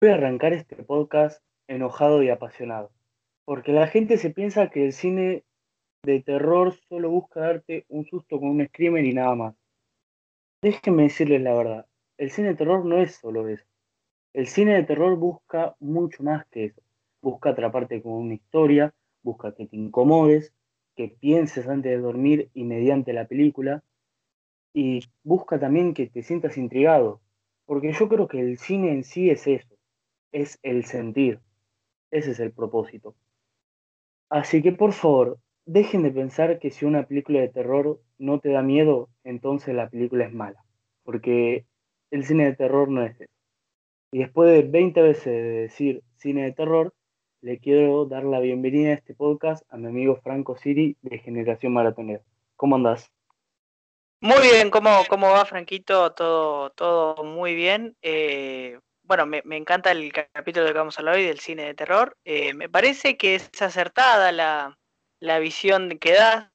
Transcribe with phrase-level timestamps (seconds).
[0.00, 2.92] Voy a arrancar este podcast enojado y apasionado,
[3.46, 5.44] porque la gente se piensa que el cine
[6.02, 9.54] de terror solo busca darte un susto con un screamer y nada más.
[10.60, 11.86] Déjenme decirles la verdad,
[12.18, 13.64] el cine de terror no es solo eso.
[14.34, 16.82] El cine de terror busca mucho más que eso.
[17.22, 20.52] Busca atraparte con una historia, busca que te incomodes,
[20.96, 23.82] que pienses antes de dormir y mediante la película,
[24.72, 27.20] y busca también que te sientas intrigado,
[27.64, 29.74] porque yo creo que el cine en sí es eso
[30.34, 31.40] es el sentir.
[32.10, 33.14] Ese es el propósito.
[34.28, 38.50] Así que por favor, dejen de pensar que si una película de terror no te
[38.50, 40.64] da miedo, entonces la película es mala.
[41.04, 41.66] Porque
[42.10, 43.32] el cine de terror no es eso.
[44.12, 46.92] Y después de 20 veces de decir cine de terror,
[47.44, 51.74] le quiero dar la bienvenida a este podcast a mi amigo Franco Siri de Generación
[51.74, 52.22] Maratonera.
[52.56, 53.12] ¿Cómo andás?
[54.22, 56.12] Muy bien, ¿cómo, cómo va Franquito?
[56.12, 57.98] Todo, todo muy bien.
[58.00, 62.16] Eh, bueno, me, encanta el capítulo que vamos a hablar hoy del cine de terror.
[62.24, 66.48] Eh, me parece que es acertada la, visión que das.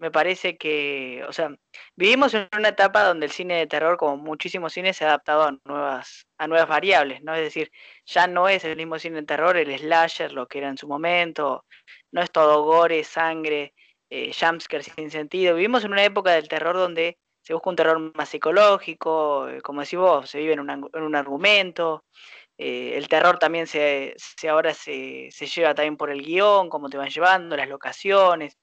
[0.00, 1.50] Me parece que, o sea,
[1.94, 5.42] vivimos en una etapa donde el cine de terror, como muchísimos cines, se ha adaptado
[5.42, 7.34] a nuevas, a nuevas variables, ¿no?
[7.34, 7.70] Es decir,
[8.06, 10.88] ya no es el mismo cine de terror, el slasher, lo que era en su
[10.88, 11.66] momento,
[12.12, 13.74] no es todo gore, sangre,
[14.08, 15.54] eh, jumpscare sin sentido.
[15.54, 19.82] Vivimos en una época del terror donde se busca un terror más psicológico, eh, como
[19.82, 22.04] decís vos, se vive en, un argumento.
[22.58, 24.14] Eh, el terror también se,
[24.48, 28.56] ahora se, lleva también por el guion, cómo te van llevando, las locaciones.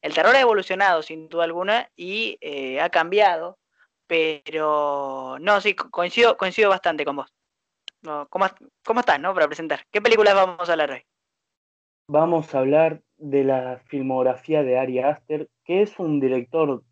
[0.00, 3.58] El terror ha evolucionado sin duda alguna y eh, ha cambiado,
[4.06, 7.32] pero no, sí, coincido, coincido bastante con vos.
[8.28, 8.46] ¿cómo,
[8.84, 9.34] ¿Cómo estás, no?
[9.34, 9.80] Para presentar.
[9.90, 11.02] ¿Qué películas vamos a hablar hoy?
[12.06, 16.82] Vamos a hablar de la filmografía de Ari Aster, que es un director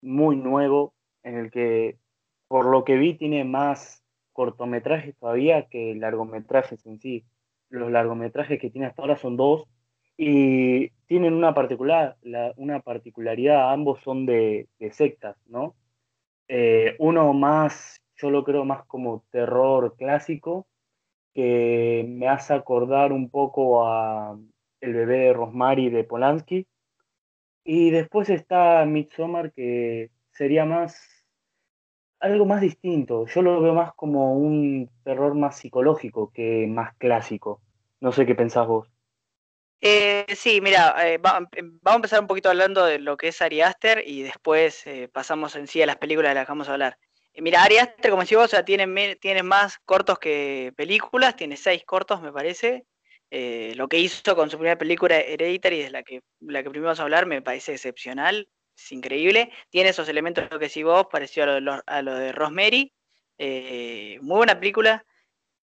[0.00, 1.98] muy nuevo, en el que,
[2.48, 7.24] por lo que vi, tiene más cortometrajes todavía que largometrajes en sí.
[7.68, 9.64] Los largometrajes que tiene hasta ahora son dos
[10.18, 12.18] y tienen una, particular,
[12.56, 15.76] una particularidad, ambos son de, sectas, ¿no?
[16.48, 20.66] Eh, uno más, yo lo creo más como terror clásico,
[21.34, 24.38] que me hace acordar un poco a
[24.80, 26.66] El bebé de Rosemary de Polanski,
[27.64, 31.26] y después está Midsommar, que sería más
[32.20, 33.26] algo más distinto.
[33.26, 37.60] Yo lo veo más como un terror más psicológico que más clásico.
[38.00, 38.97] No sé qué pensás vos.
[39.80, 41.48] Eh, sí, mira, eh, vamos
[41.84, 45.54] a empezar un poquito hablando de lo que es Ari Aster y después eh, pasamos
[45.54, 46.98] en sí a las películas de las que vamos a hablar.
[47.36, 51.56] mira, Ari Aster, como decís vos, o sea, tiene, tiene más cortos que películas, tiene
[51.56, 52.86] seis cortos, me parece.
[53.30, 56.86] Eh, lo que hizo con su primera película Hereditary, de la que, la que primero
[56.88, 59.52] vamos a hablar, me parece excepcional, es increíble.
[59.70, 62.92] Tiene esos elementos que si vos, pareció a lo, a lo de Rosemary.
[63.38, 65.04] Eh, muy buena película.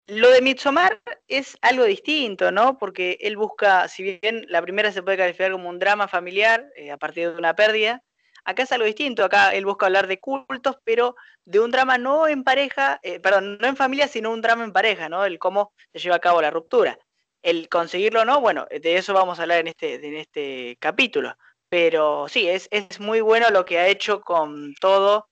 [0.08, 2.78] Lo de Midsommar es algo distinto, ¿no?
[2.78, 6.92] Porque él busca, si bien la primera se puede calificar como un drama familiar eh,
[6.92, 8.04] a partir de una pérdida,
[8.44, 9.24] acá es algo distinto.
[9.24, 11.16] Acá él busca hablar de cultos, pero
[11.46, 15.08] de un drama no en pareja, perdón, no en familia, sino un drama en pareja,
[15.08, 15.24] ¿no?
[15.26, 17.00] El cómo se lleva a cabo la ruptura.
[17.42, 21.36] El conseguirlo no, bueno, de eso vamos a hablar en este, en este capítulo.
[21.70, 25.30] Pero sí, es, es muy bueno lo que ha hecho con todo.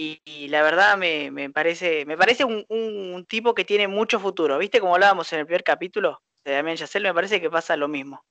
[0.00, 4.56] Y, la verdad me, parece, me parece un, tipo que tiene mucho futuro.
[4.58, 7.02] ¿Viste como hablábamos en el primer capítulo de Damien Yacel?
[7.02, 8.22] Me parece que pasa lo mismo.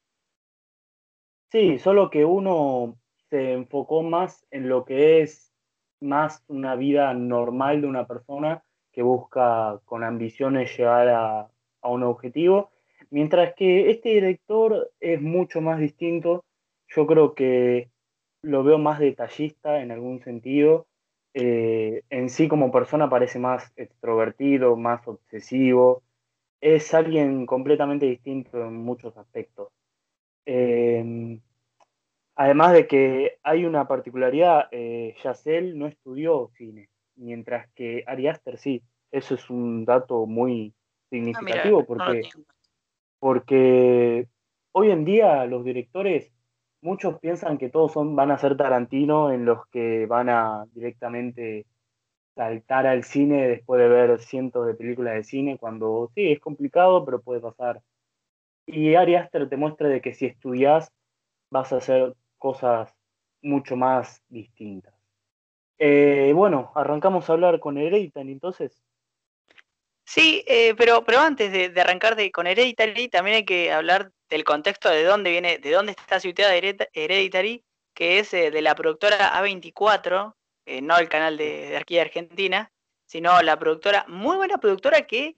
[1.52, 2.98] Sí, solo que uno
[3.30, 5.54] se enfocó más en lo que es
[6.00, 8.64] más una vida normal de una persona
[8.94, 11.50] que busca con ambiciones llegar a,
[11.82, 12.72] a un objetivo
[13.10, 16.44] Mientras que este director es mucho más distinto,
[16.88, 17.90] yo creo que
[18.42, 20.87] lo veo más detallista en algún sentido.
[21.40, 26.02] Eh, en sí como persona parece más extrovertido, más obsesivo.
[26.62, 29.70] Es alguien completamente distinto en muchos aspectos.
[30.46, 31.40] Em,
[32.36, 35.16] además de que hay una particularidad, eh,
[35.76, 38.82] no estudió cine, mientras que Ari Aster sí.
[39.12, 42.30] Eso es un dato muy ah, significativo porque
[43.20, 44.28] porque
[44.72, 46.32] hoy en día los directores,
[46.82, 51.66] muchos piensan que todos son, van a ser Tarantino en los que van a directamente
[52.36, 57.04] saltar al cine después de ver cientos de películas de cine, cuando sí, es complicado,
[57.04, 57.82] pero puede pasar.
[58.66, 60.92] Y Ari Aster te muestra de que si estudias
[61.50, 62.94] vas a hacer cosas
[63.42, 64.94] mucho más distintas.
[65.80, 68.84] Eh, bueno, arrancamos a hablar con Hereditary entonces.
[70.06, 74.44] Sí, eh, pero, pero antes de, arrancar de, con Hereditary, también hay que hablar del
[74.44, 77.64] contexto de dónde viene, de dónde está situada Hereditary,
[77.94, 80.36] que es de la productora A24,
[80.82, 82.72] no el canal de, de aquí de Argentina,
[83.06, 85.38] sino la productora, muy buena productora que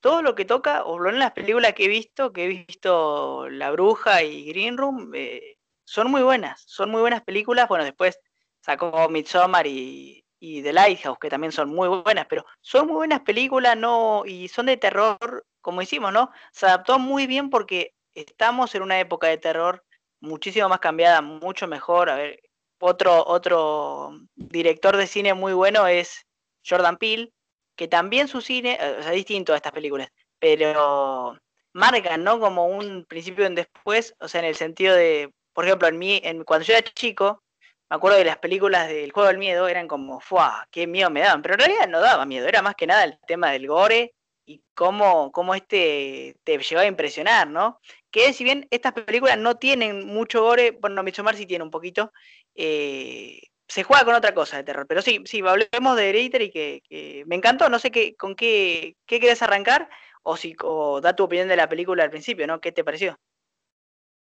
[0.00, 3.48] todo lo que toca, o lo en las películas que he visto, que he visto
[3.50, 7.68] La Bruja y Green Room, eh, son muy buenas, son muy buenas películas.
[7.68, 8.20] Bueno, después
[8.60, 13.20] sacó Midsommar y, y The Lighthouse, que también son muy buenas, pero son muy buenas
[13.20, 16.30] películas, no, y son de terror, como hicimos, ¿no?
[16.52, 19.84] Se adaptó muy bien porque estamos en una época de terror
[20.20, 22.10] muchísimo más cambiada, mucho mejor.
[22.10, 22.40] A ver,
[22.80, 26.26] otro, otro director de cine muy bueno es
[26.66, 27.32] Jordan Peele,
[27.76, 31.38] que también su cine, eh, o sea, distinto a estas películas, pero
[31.72, 32.40] marcan, ¿no?
[32.40, 35.98] Como un principio y un después, o sea, en el sentido de, por ejemplo, en
[35.98, 37.42] mí, en, cuando yo era chico,
[37.90, 40.66] me acuerdo de las películas del juego del miedo, eran como, ¡fuah!
[40.70, 41.42] ¡Qué miedo me daban!
[41.42, 44.14] Pero en realidad no daba miedo, era más que nada el tema del gore
[44.48, 47.80] y cómo, cómo este te llevaba a impresionar, ¿no?
[48.10, 52.12] Que si bien estas películas no tienen mucho gore, bueno, Midsommar sí tiene un poquito,
[52.54, 54.86] eh, se juega con otra cosa de terror.
[54.88, 57.68] Pero sí, sí, hablemos de Hereditary que, que me encantó.
[57.68, 59.90] No sé qué, con qué, qué querés arrancar
[60.22, 60.56] o si
[61.02, 62.58] da tu opinión de la película al principio, ¿no?
[62.58, 63.18] ¿Qué te pareció?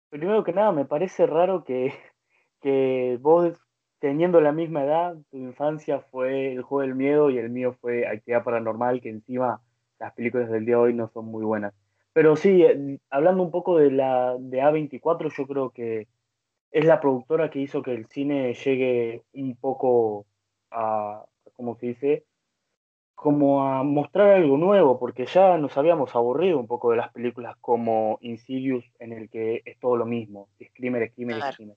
[0.09, 1.93] Primero que nada, me parece raro que,
[2.61, 3.59] que vos,
[3.99, 8.07] teniendo la misma edad, tu infancia fue el juego del miedo y el mío fue
[8.07, 9.61] actividad paranormal, que encima
[9.99, 11.73] las películas del día de hoy no son muy buenas.
[12.13, 16.07] Pero sí, eh, hablando un poco de la de A24, yo creo que
[16.71, 20.25] es la productora que hizo que el cine llegue un poco
[20.71, 22.25] a, ¿cómo se dice?
[23.15, 27.55] Como a mostrar algo nuevo, porque ya nos habíamos aburrido un poco de las películas
[27.59, 31.75] como Insidious, en el que es todo lo mismo, screamer, screamer, screamer.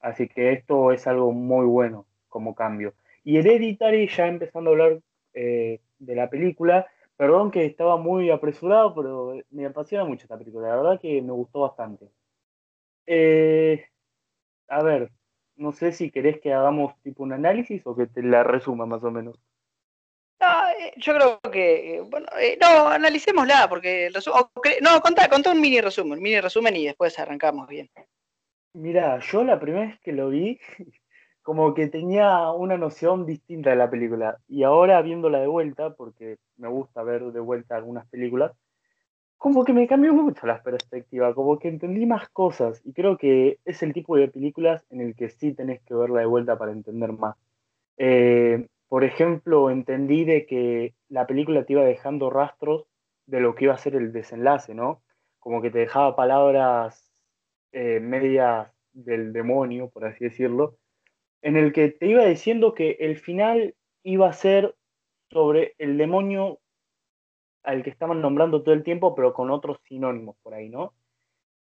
[0.00, 2.94] Así que esto es algo muy bueno como cambio.
[3.22, 5.00] Y Hereditary, ya empezando a hablar
[5.34, 6.86] eh, de la película,
[7.20, 11.32] perdón que estaba muy apresurado, pero me apasiona mucho esta película, la verdad que me
[11.32, 12.08] gustó bastante.
[13.04, 13.84] Eh,
[14.68, 15.10] a ver,
[15.56, 19.04] no sé si querés que hagamos tipo un análisis o que te la resuma más
[19.04, 19.38] o menos.
[20.40, 22.26] No, eh, yo creo que, eh, bueno,
[22.58, 24.10] no, analicémosla, porque,
[24.80, 27.90] no, contá, contá un mini resumen, un mini resumen y después arrancamos bien.
[28.72, 30.58] Mira, yo la primera vez que lo vi,
[31.42, 36.38] como que tenía una noción distinta de la película, y ahora viéndola de vuelta, porque
[36.56, 38.52] me gusta ver de vuelta algunas películas,
[39.40, 43.58] como que me cambió mucho la perspectiva, como que entendí más cosas y creo que
[43.64, 46.72] es el tipo de películas en el que sí tenés que verla de vuelta para
[46.72, 47.36] entender más.
[47.96, 52.84] Eh, por ejemplo, entendí de que la película te iba dejando rastros
[53.24, 55.00] de lo que iba a ser el desenlace, ¿no?
[55.38, 57.10] Como que te dejaba palabras
[57.72, 60.76] eh, medias del demonio, por así decirlo,
[61.42, 64.74] en el que te iba diciendo que el final iba a ser
[65.30, 66.60] sobre el demonio
[67.62, 70.94] al que estaban nombrando todo el tiempo, pero con otros sinónimos por ahí, ¿no?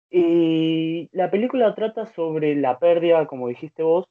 [0.09, 4.05] Y la película trata sobre la pérdida, como dijiste vos,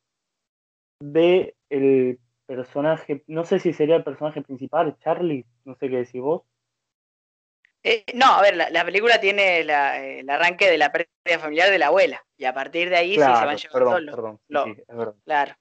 [1.00, 6.20] de el personaje, no sé si sería el personaje principal, Charlie, no sé qué decís
[6.20, 6.42] vos.
[7.88, 9.70] Eh, no, a ver, la, película tiene el
[10.28, 13.20] arranque de la pérdida familiar de la abuela, y a partir de ahí sí se
[13.20, 14.12] van llevando
[14.48, 15.54] perdón, Claro.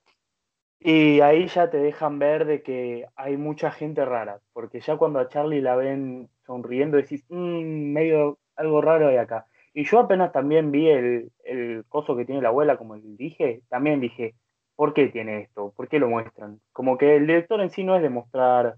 [0.80, 5.20] Y ahí ya te dejan ver de que hay mucha gente rara, porque ya cuando
[5.20, 9.46] a Charlie la ven sonriendo decís, mmm, medio algo raro hay acá.
[9.76, 14.02] Y yo apenas también vi el, el coso que tiene la abuela, como dije, también
[14.02, 14.34] dije,
[14.76, 15.74] ¿por qué tiene esto?
[15.76, 16.60] ¿Por qué lo muestran?
[16.72, 18.78] Como que el director en sí no es de mostrar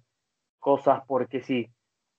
[0.59, 1.69] cosas porque sí.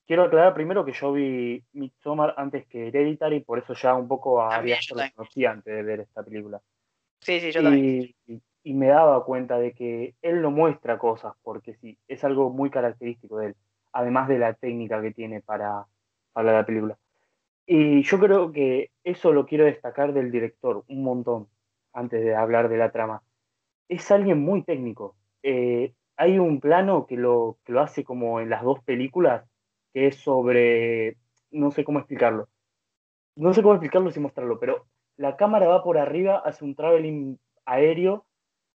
[0.09, 4.43] Quiero aclarar primero que yo vi Midsommar antes que Hereditary, por eso ya un poco
[4.43, 4.79] había
[5.15, 6.61] conocido antes de ver esta película.
[7.21, 8.15] Sí, sí, yo también
[8.69, 12.69] y me daba cuenta de que él no muestra cosas, porque sí, es algo muy
[12.69, 13.57] característico de él,
[13.93, 15.87] además de la técnica que tiene para,
[16.35, 16.99] para la película.
[17.65, 21.49] Y yo creo que eso lo quiero destacar del director un montón,
[21.95, 23.23] antes de hablar de la trama.
[23.89, 25.17] Es alguien muy técnico.
[25.43, 29.45] Eh, hay un plano que lo, que lo hace como en las dos películas,
[29.99, 31.17] que es sobre,
[31.51, 32.49] no sé cómo explicarlo.
[33.35, 34.87] No sé cómo explicarlo sin mostrarlo, pero
[35.17, 38.25] la cámara va por arriba, hace un traveling aéreo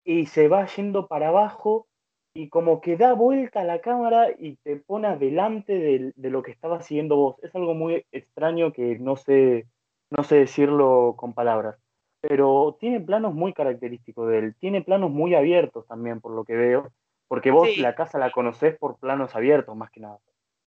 [0.03, 1.87] y se va yendo para abajo
[2.33, 6.41] y como que da vuelta a la cámara y te pone adelante de, de, lo
[6.41, 7.35] que estaba siguiendo vos.
[7.43, 9.67] Es algo muy extraño que no sé,
[10.09, 11.77] no sé decirlo con palabras.
[12.21, 14.55] Pero tiene planos muy característicos de él.
[14.59, 16.91] Tiene planos muy abiertos también, por lo que veo.
[17.27, 20.19] Porque vos la casa la conocés por planos abiertos, más que nada.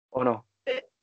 [0.09, 0.47] ¿O no?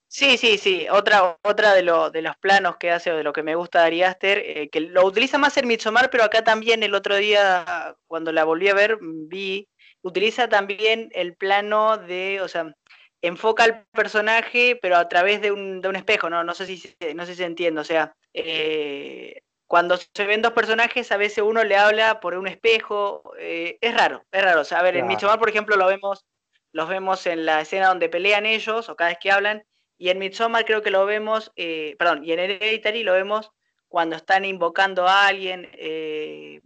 [0.08, 0.86] Sí, sí, sí.
[0.90, 3.80] Otra, otra de, lo, de los planos que hace o de lo que me gusta
[3.80, 7.16] de Ari Aster, eh, que lo utiliza más en Midsommar, pero acá también el otro
[7.16, 9.70] día, cuando la volví a ver, vi,
[10.02, 12.74] utiliza también el plano de, o sea,
[13.22, 16.44] enfoca al personaje, pero a través de un, de un espejo, ¿no?
[16.44, 20.52] No sé si, no sé si se entiende, o sea, eh, cuando se ven dos
[20.52, 23.22] personajes, a veces uno le habla por un espejo.
[23.38, 24.60] Eh, es raro, es raro.
[24.60, 26.26] O sea, a ver, en Midsommar, por ejemplo, lo vemos,
[26.72, 29.64] los vemos en la escena donde pelean ellos, o cada vez que hablan,
[29.98, 33.50] y en Midsommar creo que lo vemos, eh, perdón, y en Hereditary lo vemos
[33.88, 35.68] cuando están invocando a alguien.
[35.74, 36.60] Eh,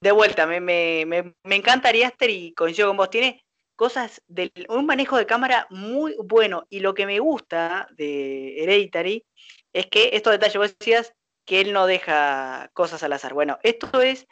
[0.00, 3.10] de vuelta, me, me, me, me encanta Ariaster y coincido con vos.
[3.10, 3.42] Tiene
[3.76, 6.66] cosas de un manejo de cámara muy bueno.
[6.68, 9.24] Y lo que me gusta de Hereditary
[9.72, 13.32] es que estos detalles, vos decías, que él no deja cosas al azar.
[13.32, 14.26] Bueno, esto es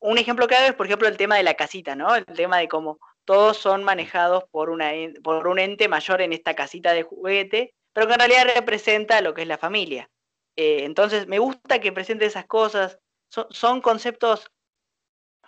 [0.00, 2.14] un ejemplo clave, es por ejemplo el tema de la casita, ¿no?
[2.14, 4.92] El tema de cómo todos son manejados por, una,
[5.22, 9.34] por un ente mayor en esta casita de juguete, pero que en realidad representa lo
[9.34, 10.08] que es la familia.
[10.56, 12.98] Eh, entonces, me gusta que presente esas cosas.
[13.28, 14.50] Son, conceptos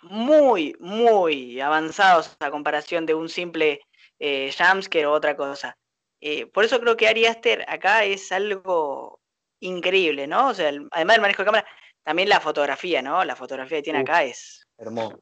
[0.03, 3.81] muy, muy avanzados a comparación de un simple
[4.19, 5.77] eh, jumpscare o otra cosa.
[6.21, 9.21] Eh, por eso creo que Ari Aster acá es algo
[9.61, 10.49] increíble, ¿no?
[10.49, 11.67] O sea, además del manejo de cámara,
[12.03, 13.23] también la fotografía, ¿no?
[13.23, 14.67] La fotografía que tiene acá es...
[14.77, 15.21] Hermoso.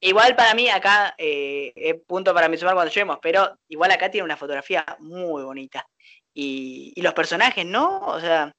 [0.00, 4.10] Igual para mí acá eh, es punto para mi sumar cuando lleguemos, pero igual acá
[4.10, 5.86] tiene una fotografía muy bonita.
[6.34, 8.00] Y, los personajes, ¿no?
[8.00, 8.52] O sea,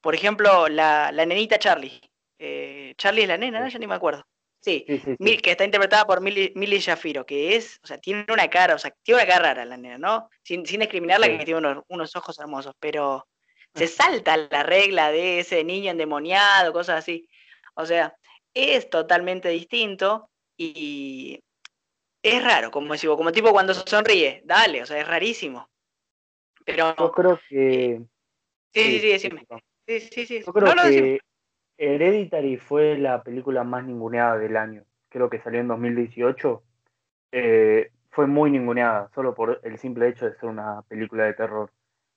[0.00, 2.00] por ejemplo, la, nenita Charlie.
[2.38, 3.68] Eh, Charlie es la nena, ¿no?
[3.68, 4.24] Ya ni me acuerdo.
[4.60, 8.78] Sí, que está interpretada por Millie Shafiro, que es, o sea, tiene una cara, o
[8.78, 10.30] sea, tiene una cara rara la nena, ¿no?
[10.42, 13.26] Sin, sin discriminarla, que tiene unos, unos ojos hermosos, pero
[13.74, 17.28] se salta la regla de ese niño endemoniado, cosas así.
[17.74, 18.16] O sea,
[18.54, 21.40] es totalmente distinto y
[22.22, 25.68] es raro, como decimos, como tipo cuando sonríe, dale, o sea, es rarísimo.
[26.64, 26.94] Pero.
[26.96, 28.02] Yo creo que.
[28.72, 29.46] Sí, sí, sí, decime.
[29.86, 30.42] Sí, sí, sí.
[30.44, 31.20] Yo creo que
[31.76, 34.84] Hereditary fue la película más ninguneada del año.
[35.08, 36.62] Creo que salió en 2018.
[37.32, 41.70] Eh, fue muy ninguneada, solo por el simple hecho de ser una película de terror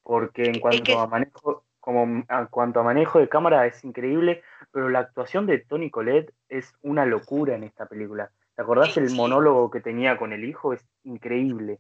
[0.08, 4.90] porque en cuanto a manejo como en cuanto a manejo de cámara es increíble, pero
[4.90, 8.30] la actuación de Tony Collette es una locura en esta película.
[8.58, 10.74] ¿Te acordás el monólogo que tenía con el hijo?
[10.74, 11.80] Es increíble.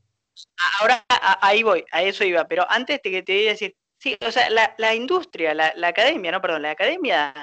[0.79, 1.03] Ahora
[1.41, 4.49] ahí voy, a eso iba, pero antes te, te iba a decir, sí, o sea,
[4.49, 7.33] la, industria, la, academia, no, perdón, la academia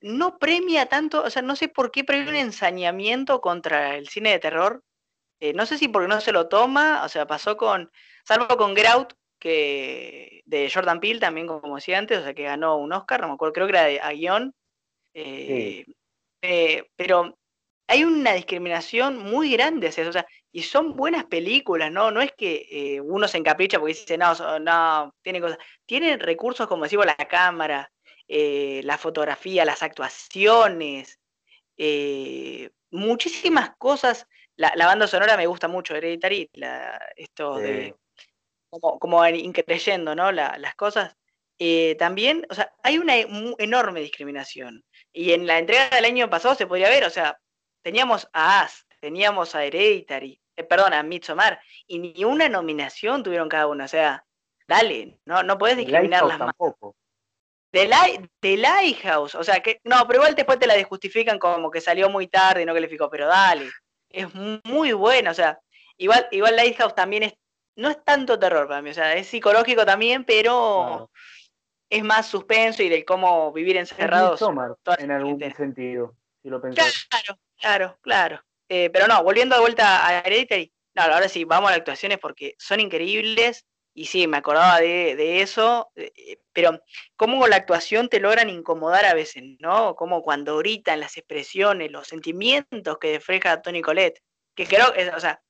[0.00, 4.30] no premia tanto, o sea, no sé por qué premia un ensañamiento contra el cine
[4.30, 4.82] de terror.
[5.38, 7.92] Eh, no sé si porque no se lo toma, o sea, pasó con,
[8.24, 9.14] salvo con Grout,
[9.46, 13.28] que de Jordan Peele también, como decía antes, o sea, que ganó un Oscar, no
[13.28, 14.52] me acuerdo, creo que era de, a guion.
[15.14, 15.86] Eh,
[16.42, 17.38] eh, pero
[17.86, 22.10] hay una discriminación muy grande hacia eso, o sea, y son buenas películas, ¿no?
[22.10, 25.58] No es que eh, uno se encapricha porque dice, no, no, tiene cosas.
[25.86, 27.88] Tienen recursos, como decimos, la cámara,
[28.26, 31.20] la fotografía, las actuaciones,
[32.90, 34.26] muchísimas cosas.
[34.56, 37.94] La, banda sonora me gusta mucho, Hereditary, la, esto de
[38.80, 40.32] como, como increyendo, ¿no?
[40.32, 41.16] las cosas.
[41.58, 44.84] Eh, también, o sea, hay una enorme discriminación.
[45.12, 47.38] Y en la entrega del año pasado se podría ver, o sea,
[47.82, 53.48] teníamos a As, teníamos a Hereditary, eh, perdón, a Midsommar, y ni una nominación tuvieron
[53.48, 53.84] cada uno.
[53.84, 54.24] O sea,
[54.68, 56.54] dale, no, no puedes discriminarlas más.
[57.72, 61.80] De, de Lighthouse, o sea, que no, pero igual después te la desjustifican como que
[61.80, 63.68] salió muy tarde y no calificó, pero dale,
[64.08, 64.28] es
[64.64, 65.58] muy bueno, o sea,
[65.98, 67.34] igual, igual Lighthouse también es
[67.76, 71.10] no es tanto terror para mí, o sea, es psicológico también, pero
[71.88, 74.40] es más suspenso y de cómo vivir encerrados.
[74.98, 77.06] en algún sentido, si lo pensás.
[77.08, 78.42] Claro, claro, claro.
[78.68, 82.18] Eh, pero no, volviendo de vuelta a Hereditary, no, ahora sí, vamos a las actuaciones
[82.18, 86.82] porque son increíbles y sí, me acordaba de, eso, eh, pero
[87.16, 89.94] cómo con la actuación te logran incomodar a veces, ¿no?
[89.94, 94.20] Como cuando gritan las expresiones, los sentimientos que refleja Tony Colette,
[94.54, 95.40] que creo que, o sea,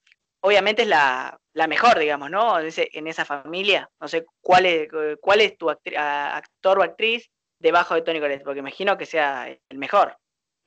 [0.40, 1.38] obviamente es la,
[1.68, 2.58] mejor, digamos, ¿no?
[2.60, 3.88] En, esa familia.
[4.00, 4.88] No sé cuál es,
[5.20, 9.78] cuál es tu actor o actriz debajo de Tony Collette, porque imagino que sea el
[9.78, 10.16] mejor.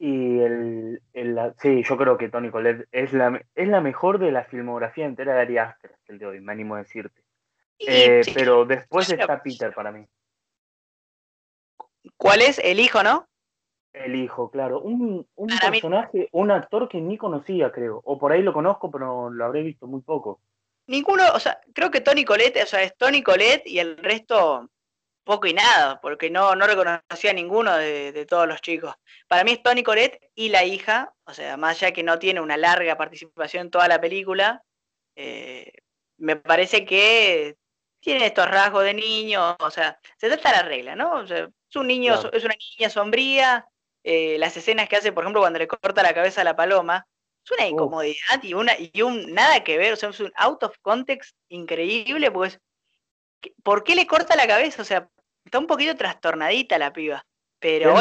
[0.02, 1.02] Y el,
[1.62, 5.36] sí, yo creo que Tony Collette es la, es la mejor de la filmografía entera
[5.36, 7.22] de Ari Aster, el de hoy, me animo a decirte.
[7.80, 10.06] Eh, pero después está Peter para mí.
[12.18, 12.60] ¿Cuál es?
[12.60, 13.28] El hijo, ¿no?
[13.94, 14.82] El hijo, claro.
[14.82, 18.02] Un, un personaje, un actor que ni conocía, creo.
[18.06, 20.42] O por ahí lo conozco, pero lo habré visto muy poco.
[20.88, 24.70] Ninguno, o sea, creo que Tony Colette, o sea, es Tony Colette y el resto
[25.24, 28.96] poco y nada, porque no, no reconocía a ninguno de, todos los chicos.
[29.28, 32.42] Para mí es Tony Colette y la hija, o sea, más allá que no tiene
[32.42, 34.64] una larga participación en toda la película,
[35.16, 35.72] eh,
[36.18, 37.58] me parece que
[38.00, 41.14] tiene estos rasgos de niño, o sea, se trata la regla, ¿no?
[41.18, 43.68] O sea, es un niño, es una niña sombría,
[44.12, 47.06] eh, las escenas que hace, por ejemplo, cuando le corta la cabeza a la paloma,
[47.46, 50.64] es una incomodidad y, una, y un nada que ver, o sea, es un out
[50.64, 52.60] of context increíble, pues,
[53.62, 54.82] ¿por qué le corta la cabeza?
[54.82, 55.08] O sea,
[55.46, 57.24] está un poquito trastornadita la piba.
[57.60, 57.94] Pero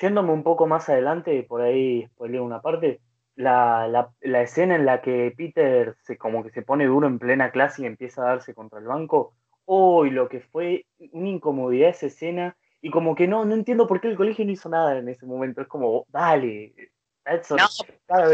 [0.00, 3.02] yéndome, un poco más adelante, por ahí spoileo una parte,
[3.36, 3.86] la,
[4.22, 7.82] la, escena en la que Peter se como que se pone duro en plena clase
[7.82, 9.34] y empieza a darse contra el banco,
[9.66, 14.00] hoy lo que fue una incomodidad esa escena, y como que no, no entiendo por
[14.00, 16.74] qué el colegio no hizo nada en ese momento, es como, dale,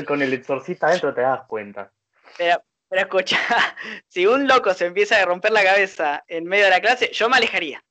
[0.06, 1.92] con el exorcista adentro te das cuenta.
[2.38, 3.36] Pero, pero escucha,
[4.08, 7.28] si un loco se empieza a romper la cabeza en medio de la clase, yo
[7.28, 7.84] me alejaría.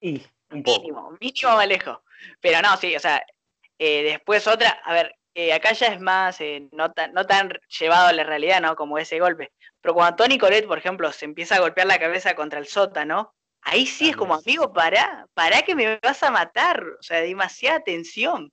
[0.00, 2.02] Y, un Mínimo, mínimo me alejo.
[2.40, 3.22] Pero no, sí, o sea,
[3.78, 7.50] eh, después otra, a ver, eh, acá ya es más, eh, no, tan, no tan
[7.78, 8.74] llevado a la realidad, ¿no?
[8.74, 9.52] Como ese golpe.
[9.82, 13.34] Pero cuando Tony Colette, por ejemplo, se empieza a golpear la cabeza contra el sótano,
[13.64, 16.84] ahí sí es como, amigo, para, para que me vas a matar.
[16.98, 18.52] O sea, demasiada tensión.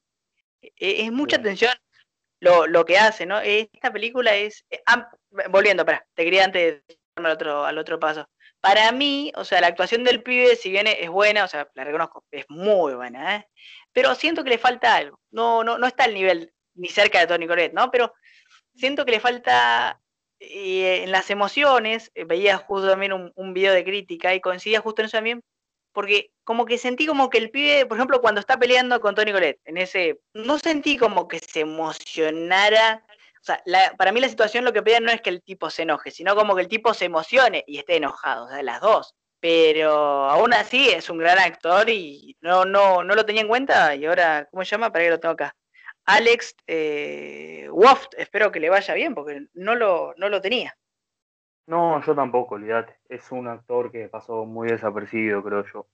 [0.61, 1.73] E, es, mucha tensión
[2.39, 3.39] lo, lo, que hace, ¿no?
[3.39, 4.65] Esta película es.
[4.85, 5.09] Ah,
[5.49, 8.27] volviendo, para, te quería antes de al otro, al otro paso.
[8.59, 11.83] Para mí, o sea, la actuación del pibe, si bien es buena, o sea, la
[11.83, 13.47] reconozco, es muy buena, ¿eh?
[13.91, 15.19] Pero siento que le falta algo.
[15.31, 17.91] No, no, no está al nivel ni cerca de Tony Colette, ¿no?
[17.91, 18.13] Pero
[18.75, 19.99] siento que le falta
[20.43, 24.81] eh, en las emociones, eh, veía justo también un, un, video de crítica y coincidía
[24.81, 25.43] justo en eso también,
[25.93, 29.31] porque como que sentí como que el pibe, por ejemplo, cuando está peleando con Tony
[29.31, 33.05] Colette, en ese, no sentí como que se emocionara.
[33.39, 33.61] O sea,
[33.97, 36.35] para mí la situación lo que pedía no es que el tipo se enoje, sino
[36.35, 39.13] como que el tipo se emocione y esté enojado, o sea, las dos.
[39.39, 43.95] Pero aún así es un gran actor y no, no, no lo tenía en cuenta
[43.95, 44.91] y ahora, ¿cómo se llama?
[44.91, 45.55] Para que lo tengo acá.
[46.05, 47.69] Alex eh,
[48.17, 50.75] espero que le vaya bien porque no lo, no lo tenía.
[51.67, 52.97] No, yo tampoco, olvídate.
[53.07, 55.87] Es un actor que pasó muy desapercibido, creo yo.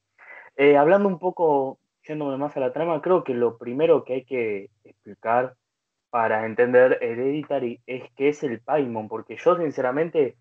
[0.56, 4.26] Eh, hablando un poco, yéndome más a la trama, creo que lo primero que hay
[4.26, 5.56] que explicar
[6.10, 10.38] para entender Hereditary es que es el Paimon, porque yo sinceramente,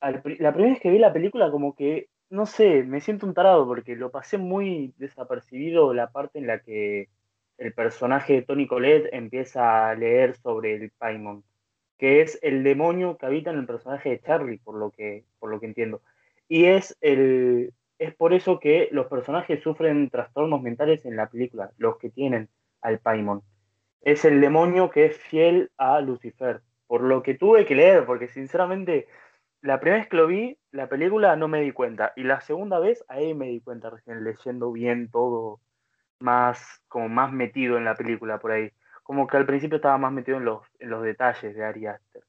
[0.00, 3.66] la primera vez que vi la película como que, no sé, me siento un tarado
[3.66, 7.08] porque lo pasé muy desapercibido la parte en la que
[7.58, 11.44] el personaje de Tony Colette empieza a leer sobre el Paimon,
[11.98, 15.50] que es el demonio que habita en el personaje de Charlie, por lo que, por
[15.50, 16.00] lo que entiendo.
[16.48, 21.72] Y es, el, es por eso que los personajes sufren trastornos mentales en la película,
[21.76, 22.48] los que tienen
[22.80, 23.42] al Paimon.
[24.02, 28.28] Es el demonio que es fiel a Lucifer, por lo que tuve que leer, porque
[28.28, 29.08] sinceramente
[29.60, 32.78] la primera vez que lo vi, la película no me di cuenta, y la segunda
[32.78, 35.60] vez ahí me di cuenta recién leyendo bien todo
[36.20, 38.70] más, como más metido en la película por ahí.
[39.02, 42.22] Como que al principio estaba más metido en los, en los detalles de Ari Aster.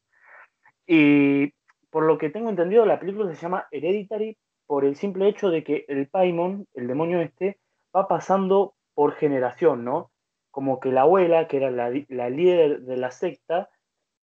[0.87, 1.53] Y
[1.89, 5.63] por lo que tengo entendido, la película se llama Hereditary por el simple hecho de
[5.63, 7.57] que el Paimon, el demonio este,
[7.95, 10.11] va pasando por generación, ¿no?
[10.51, 13.69] Como que la abuela, que era la, la líder de la secta,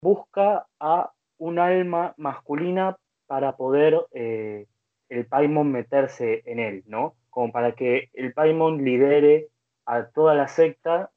[0.00, 4.66] busca a un alma masculina para poder eh,
[5.09, 7.14] el Paimon meterse en él, ¿no?
[7.31, 9.48] Como para que el Paimon lidere
[9.87, 11.11] a toda la secta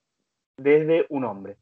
[0.57, 1.57] desde un hombre.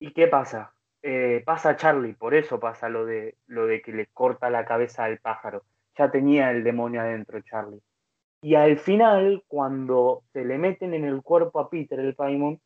[0.00, 0.74] ¿Y qué pasa?
[1.02, 5.04] Eh, pasa Charlie, por eso pasa lo de, lo de que le corta la cabeza
[5.04, 5.64] al pájaro.
[5.96, 7.80] Ya tenía el demonio adentro Charlie.
[8.40, 12.60] Y al final, cuando se le meten en el cuerpo a Peter, el Paimon,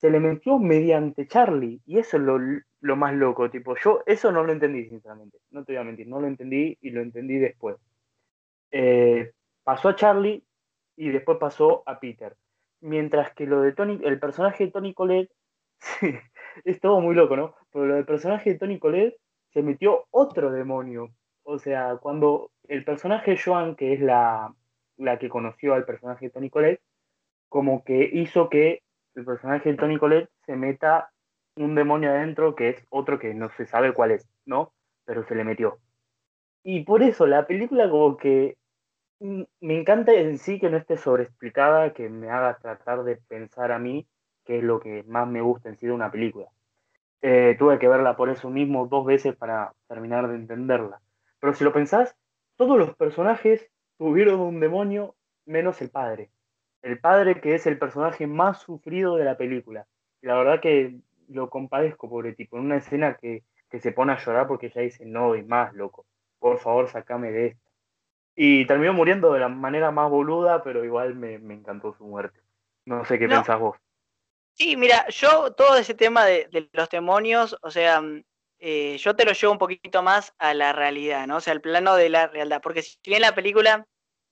[0.00, 1.80] se le metió mediante Charlie.
[1.86, 2.22] Y eso es
[2.80, 3.48] lo, más loco.
[3.50, 5.38] Tipo, yo eso no lo entendí, sinceramente.
[5.50, 7.76] No te voy a mentir, no lo entendí y lo entendí después.
[8.72, 9.32] Eh,
[9.62, 10.42] pasó a Charlie
[10.96, 12.34] y después pasó a Peter.
[12.84, 15.32] Mientras que lo de Tony, el personaje de Tony Colette,
[16.64, 17.54] es todo muy loco, ¿no?
[17.72, 19.16] Pero lo del personaje de Tony Colette
[19.54, 21.08] se metió otro demonio.
[21.44, 24.54] O sea, cuando el personaje Joan, que es la,
[24.98, 26.82] la que conoció al personaje de Tony Colette,
[27.48, 28.82] como que hizo que
[29.14, 31.10] el personaje de Tony Colette se meta
[31.56, 34.74] un demonio adentro que es otro que no se sabe cuál es, ¿no?
[35.06, 35.78] Pero se le metió.
[36.62, 38.58] Y por eso la película como que
[39.24, 43.78] me encanta en sí que no esté sobreexplicada, que me haga tratar de pensar a
[43.78, 44.06] mí
[44.44, 46.48] qué es lo que más me gusta en sí de una película.
[47.22, 51.00] Eh, tuve que verla por eso mismo dos veces para terminar de entenderla.
[51.40, 52.14] Pero si lo pensás,
[52.56, 55.14] todos los personajes tuvieron un demonio
[55.46, 56.30] menos el padre.
[56.82, 59.86] El padre que es el personaje más sufrido de la película.
[60.20, 64.12] Y la verdad que lo compadezco, pobre tipo, en una escena que, que se pone
[64.12, 66.04] a llorar porque ya dice, no, y más, loco.
[66.38, 67.63] Por favor, sacame de esto.
[68.36, 72.40] Y terminó muriendo de la manera más boluda, pero igual me, encantó su muerte.
[72.84, 73.76] No sé qué pensás vos.
[74.54, 78.24] Sí, mira, yo todo ese tema de, los demonios, o sea, mm,
[78.58, 81.36] eh, yo te lo llevo un poquito más a la realidad, ¿no?
[81.36, 82.60] O sea, al plano de la realidad.
[82.62, 83.86] Porque si bien la película,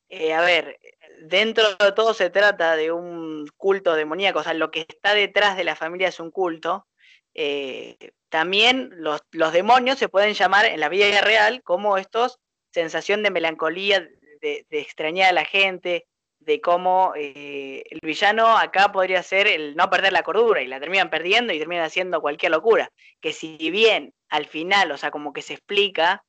[0.09, 0.79] eh, a ver,
[1.23, 5.57] dentro de todo se trata de un culto demoníaco, o sea, lo que está detrás
[5.57, 6.87] de la familia es un culto.
[7.35, 12.41] Eh, también los, los demonios se pueden llamar en la vida real como estos
[12.73, 14.09] sensación de melancolía,
[14.41, 16.07] de, extrañar a la gente,
[16.41, 20.81] de cómo eh, el villano acá podría ser el no perder la cordura y la
[20.81, 22.91] terminan perdiendo y terminan haciendo cualquier locura.
[23.21, 26.25] Que si bien al final, o sea, como que se explica,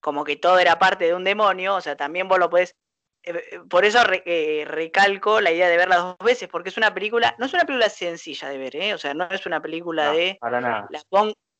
[0.00, 2.76] como que todo era parte de un demonio, o sea, también vos lo podés...
[3.22, 7.46] Eh, por eso recalco la idea de verla dos veces, porque es una película, no
[7.46, 8.92] es una película sencilla de ver, ¿eh?
[8.92, 10.36] o sea, no es una película de...
[10.38, 10.86] Para nada.
[10.90, 11.00] La,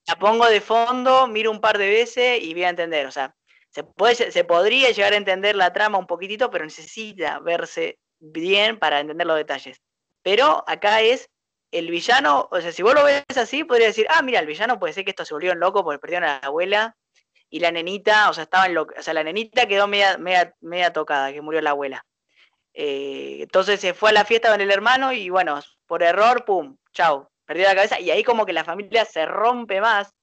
[0.07, 3.35] la pongo de fondo, miro un par de veces y voy a entender, o sea,
[3.75, 8.79] se, puede, se podría llegar a entender la trama un poquitito, pero necesita verse bien
[8.79, 9.83] para entender los detalles.
[10.23, 11.29] Pero acá es
[11.73, 14.79] el villano, o sea, si vos lo ves así, podría decir, ah, mira, el villano
[14.79, 16.97] puede ser que esto se volvió loco porque perdieron a la abuela
[17.51, 20.93] y la nenita, o sea, estaba en lo, o sea, la nenita quedó media, media,
[20.93, 22.07] tocada, que murió la abuela.
[22.75, 26.77] Eh, entonces se fue a la fiesta con el hermano y bueno, por error, pum,
[26.93, 30.15] chau, perdió la cabeza y ahí como que la familia se rompe más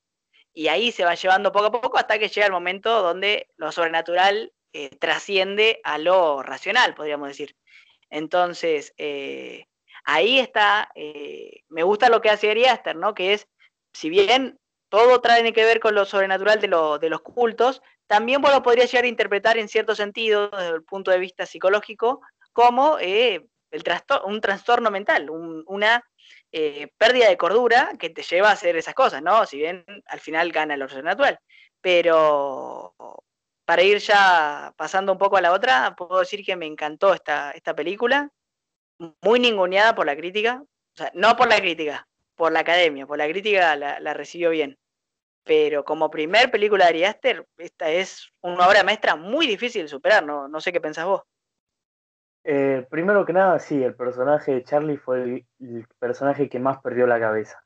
[0.54, 3.72] y ahí se va llevando poco a poco hasta que llega el momento donde lo
[3.72, 7.56] sobrenatural eh, trasciende a lo racional, podríamos decir.
[8.10, 9.68] Entonces, eh,
[10.04, 13.14] ahí está, eh, me gusta lo que hace Ari ¿no?
[13.14, 13.48] Que es,
[13.94, 14.60] si bien
[14.90, 16.68] todo tiene que ver con lo sobrenatural de,
[17.00, 21.12] de los cultos, también vos lo llegar a interpretar en cierto sentido, desde el punto
[21.12, 23.84] de vista psicológico, como el
[24.26, 26.04] un trastorno mental, una
[26.52, 29.46] eh, pérdida de cordura que te lleva a hacer esas cosas, ¿no?
[29.46, 31.40] Si bien al final gana el orden natural.
[31.82, 32.94] Pero
[33.66, 37.52] para ir ya pasando un poco a la otra, puedo decir que me encantó esta,
[37.52, 38.30] esta película,
[39.22, 43.18] muy ninguneada por la crítica, o sea, no por la crítica, por la academia, por
[43.18, 44.78] la crítica la, recibió bien.
[45.44, 49.88] Pero como primer película de Ari Aster, esta es una obra maestra muy difícil de
[49.88, 51.24] superar, no, no sé qué pensás vos.
[52.44, 57.08] Eh, primero que nada, sí, el personaje de Charlie fue el, personaje que más perdió
[57.08, 57.64] la cabeza.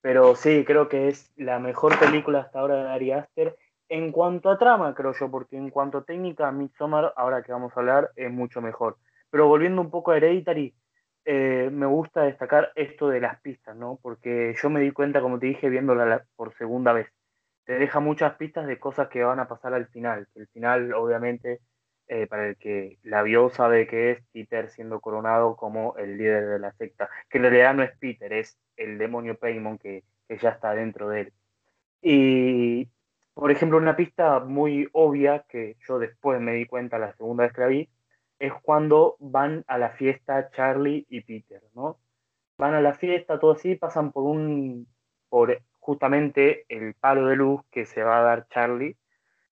[0.00, 3.56] Pero sí, creo que es la mejor película hasta ahora de Ari Aster.
[3.88, 7.72] En cuanto a trama, creo yo, porque en cuanto a técnica, Midsommar, ahora que vamos
[7.76, 8.98] a hablar, es mucho mejor.
[9.30, 10.74] Pero volviendo un poco a Hereditary,
[11.24, 13.98] eh, me gusta destacar esto de las pistas, ¿no?
[14.02, 17.08] Porque yo me di cuenta, como te dije, viéndola por segunda vez.
[17.64, 20.28] Te deja muchas pistas de cosas que van a pasar al final.
[20.36, 21.60] El final, obviamente,
[22.08, 26.46] eh, para el que la vio sabe que es Peter siendo coronado como el líder
[26.46, 30.50] de la secta, que en realidad no es Peter, es el demonio Paimon que, ya
[30.50, 31.32] está dentro de él.
[32.02, 32.88] Y,
[33.34, 37.52] por ejemplo, una pista muy obvia que yo después me di cuenta la segunda vez
[37.52, 37.90] que la vi,
[38.38, 41.98] es cuando van a la fiesta Charlie y Peter, ¿no?
[42.58, 44.86] Van a la fiesta, todo así, pasan por un,
[45.28, 48.96] por justamente el palo de luz que se va a dar Charlie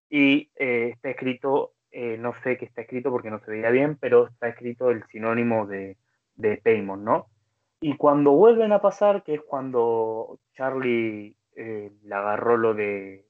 [0.08, 3.96] y eh, está escrito eh, no sé qué está escrito porque no se veía bien,
[3.96, 5.96] pero está escrito el sinónimo de,
[6.34, 7.28] de Paymon, ¿no?
[7.80, 13.28] Y cuando vuelven a pasar, que es cuando Charlie eh, le agarró lo de,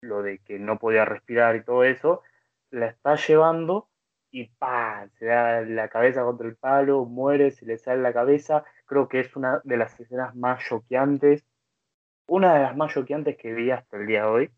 [0.00, 2.22] lo de que no podía respirar y todo eso,
[2.70, 3.90] la está llevando
[4.30, 5.10] y ¡pam!
[5.18, 8.64] se da la cabeza contra el palo, muere, se le sale la cabeza.
[8.86, 11.44] Creo que es una de las escenas más choqueantes,
[12.26, 14.50] una de las más choqueantes que vi hasta el día de hoy,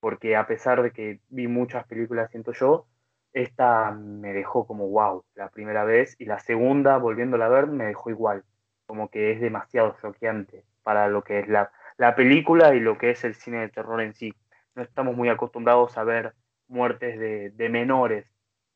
[0.00, 2.86] porque a pesar de que vi muchas películas, siento yo,
[3.34, 7.84] esta me dejó como wow la primera vez y la segunda, volviéndola a ver, me
[7.84, 8.44] dejó igual.
[8.86, 13.10] Como que es demasiado choqueante para lo que es la, la película y lo que
[13.10, 14.32] es el cine de terror en sí.
[14.74, 16.34] No estamos muy acostumbrados a ver
[16.68, 18.26] muertes de, de menores,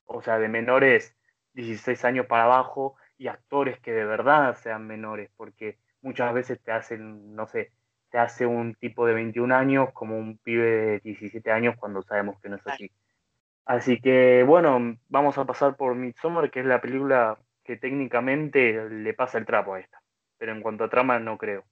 [0.04, 1.16] o sea, de menores
[1.54, 6.72] 16 años para abajo y actores que de verdad sean menores, porque muchas veces te
[6.72, 7.72] hacen, no sé,
[8.10, 12.40] te hace un tipo de 21 años como un pibe de 17 años cuando sabemos
[12.40, 12.90] que no es así.
[13.68, 19.12] Así que bueno, vamos a pasar por Midsommar, que es la película que técnicamente le
[19.12, 20.00] pasa el trapo a esta.
[20.38, 21.66] Pero en cuanto a trama, no creo.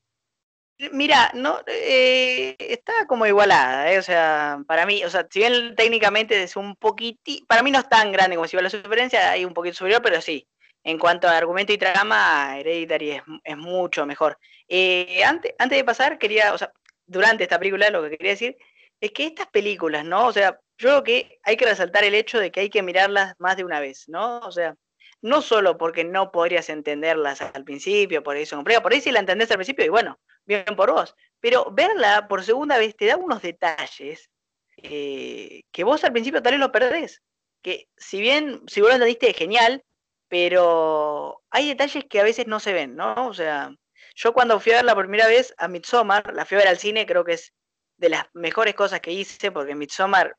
[0.93, 5.75] Mira, no eh, está como igualada, eh, o sea, para mí, o sea, si bien
[5.75, 9.31] técnicamente es un poquitito, para mí no es tan grande como si va la superencia,
[9.31, 10.47] hay un poquito superior, pero sí,
[10.85, 14.37] en cuanto a argumento y trama, Hereditary es, es mucho mejor.
[14.69, 16.71] Eh, antes, antes de pasar, quería, o sea,
[17.07, 18.55] durante esta película lo que quería decir
[19.01, 20.27] es que estas películas, ¿no?
[20.27, 23.35] O sea, yo creo que hay que resaltar el hecho de que hay que mirarlas
[23.39, 24.39] más de una vez, ¿no?
[24.41, 24.77] O sea,
[25.23, 29.51] no solo porque no podrías entenderlas al principio, por eso por ahí sí la entendés
[29.51, 33.43] al principio y bueno, bien por vos, pero verla por segunda vez te da unos
[33.43, 34.31] detalles
[34.77, 37.23] eh, que vos al principio tal vez lo perdés,
[37.63, 39.83] que si bien, si vos lo entendiste, genial,
[40.29, 43.29] pero hay detalles que a veces no se ven, ¿no?
[43.29, 43.75] O sea,
[44.15, 46.79] yo cuando fui a verla por primera vez a Midsommar, la fui a ver al
[46.79, 47.53] cine, creo que es
[47.99, 50.37] de las mejores cosas que hice, porque Midsommar,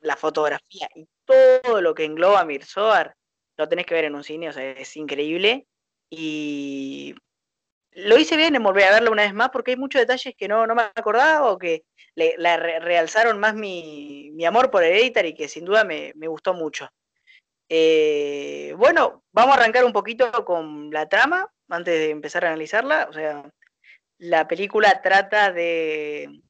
[0.00, 3.14] la fotografía y todo lo que engloba Midsommar,
[3.56, 5.66] lo tenés que ver en un cine, o sea, es increíble.
[6.10, 7.14] Y
[7.92, 10.48] lo hice bien en volver a verlo una vez más, porque hay muchos detalles que
[10.48, 12.36] no, no me acordaba o que le,
[12.80, 16.88] realzaron más mi, amor por Hereditary, que sin duda me, me, gustó mucho.
[17.68, 23.08] Eh, bueno, vamos a arrancar un poquito con la trama antes de empezar a analizarla.
[23.10, 23.50] O sea,
[24.18, 26.40] la película trata de,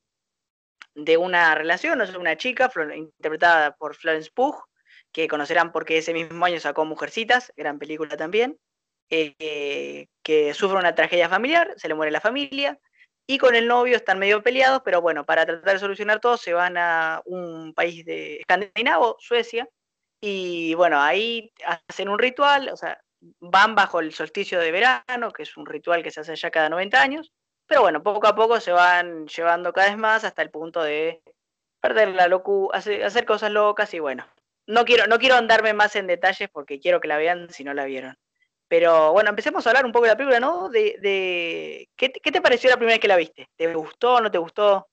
[0.99, 4.65] de una relación, o una chica interpretada por Florence Pugh,
[5.13, 8.59] que conocerán porque ese mismo año sacó Mujercitas, gran película también,
[9.11, 12.79] eh, que sufre una tragedia familiar, se le muere la familia,
[13.27, 16.53] y con el novio están medio peleados, pero bueno, para tratar de solucionar todo se
[16.53, 19.69] van a un país de escandinavo, Suecia,
[20.21, 21.53] y bueno, ahí
[21.89, 23.01] hacen un ritual, o sea,
[23.41, 26.69] van bajo el solsticio de verano, que es un ritual que se hace ya cada
[26.69, 27.33] 90 años,
[27.69, 31.23] pero bueno, poco a poco se van llevando cada vez más hasta el punto de
[31.81, 34.27] perder la locura, hacer, cosas locas y bueno,
[34.67, 37.75] no quiero, no quiero andarme más en detalles porque quiero que la vean si no
[37.75, 38.17] la vieron.
[38.69, 40.69] Pero bueno, empecemos a hablar un poco de la película, ¿no?
[40.69, 43.49] De, de ¿qué, ¿qué, te pareció la primera vez que la viste?
[43.57, 44.89] ¿Te gustó o no te gustó?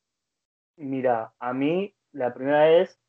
[0.77, 2.99] Mira, a mí la primera vez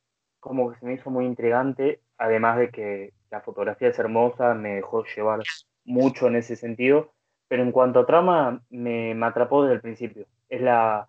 [0.40, 4.76] como que se me hizo muy intrigante, además de que la fotografía es hermosa, me
[4.76, 5.40] dejó llevar
[5.84, 7.15] mucho en ese sentido,
[7.48, 10.26] pero en cuanto a trama me, me atrapó desde el principio.
[10.48, 11.08] Es la,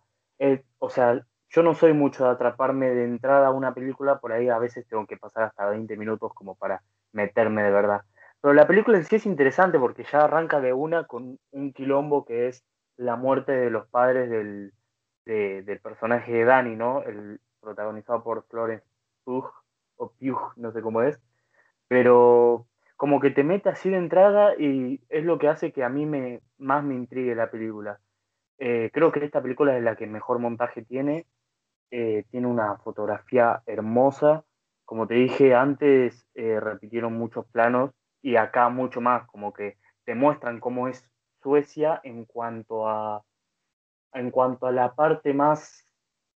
[0.80, 4.50] o sea, yo no soy mucho de atraparme de entrada a una película, por ahí
[4.50, 6.82] a veces tengo que pasar hasta 20 minutos como para
[7.13, 8.02] meterme de verdad.
[8.41, 12.26] Pero la película en sí es interesante porque ya arranca de una con un quilombo
[12.26, 12.63] que es
[12.97, 14.73] la muerte de los padres del,
[15.26, 17.04] del personaje de Danny, ¿no?
[17.04, 18.86] El protagonizado por Florence
[19.26, 19.52] o
[19.97, 21.19] Pugh, no sé cómo es,
[21.88, 22.67] pero
[22.98, 26.06] como que te mete así de entrada y es lo que hace que a mí
[26.06, 28.00] me, más me intrigue la película.
[28.58, 31.28] Eh, creo que esta película es la que mejor montaje tiene,
[31.92, 34.44] eh, tiene una fotografía hermosa,
[34.84, 40.16] como te dije antes, eh, repitieron muchos planos y acá mucho más, como que te
[40.16, 41.08] muestran cómo es
[41.44, 43.24] Suecia en cuanto a
[44.14, 45.86] en cuanto a la parte más,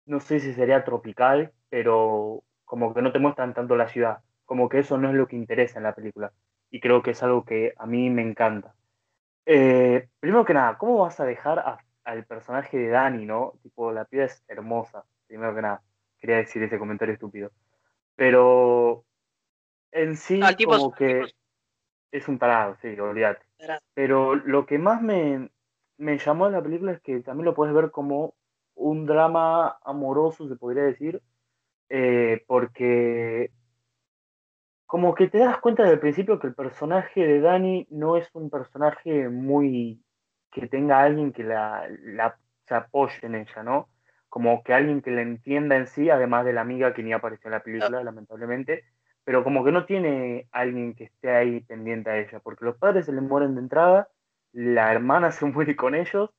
[0.05, 4.67] no sé si sería tropical, pero como que no te muestran tanto la ciudad, como
[4.69, 6.33] que eso no es lo que interesa en la película.
[6.69, 8.75] Y creo que es algo que a mí me encanta.
[9.45, 13.53] Eh, primero que nada, ¿cómo vas a dejar al personaje de Dani, no?
[13.63, 15.81] Tipo, la piba es hermosa, primero que nada.
[16.19, 17.51] Quería decir ese comentario estúpido.
[18.15, 19.05] Pero
[19.91, 21.33] en sí, como que
[22.11, 23.45] es un tarado, sí, olvídate.
[23.93, 25.49] Pero lo que más me,
[25.97, 28.35] me llamó de la película es que también lo puedes ver como
[28.75, 31.21] un drama amoroso, se podría decir,
[31.89, 33.51] eh, porque
[34.89, 38.27] como que te das cuenta desde el principio que el personaje de Dani no es
[38.33, 40.03] un personaje muy
[40.51, 41.87] que tenga alguien que la,
[42.65, 43.87] se apoye en ella, ¿no?
[44.29, 47.49] Como que alguien que la entienda en sí, además de la amiga que ni apareció
[47.49, 48.83] en la película, lamentablemente,
[49.23, 53.05] pero como que no tiene alguien que esté ahí pendiente a ella, porque los padres
[53.05, 54.09] se le mueren de entrada,
[54.53, 56.31] la hermana se muere con ellos,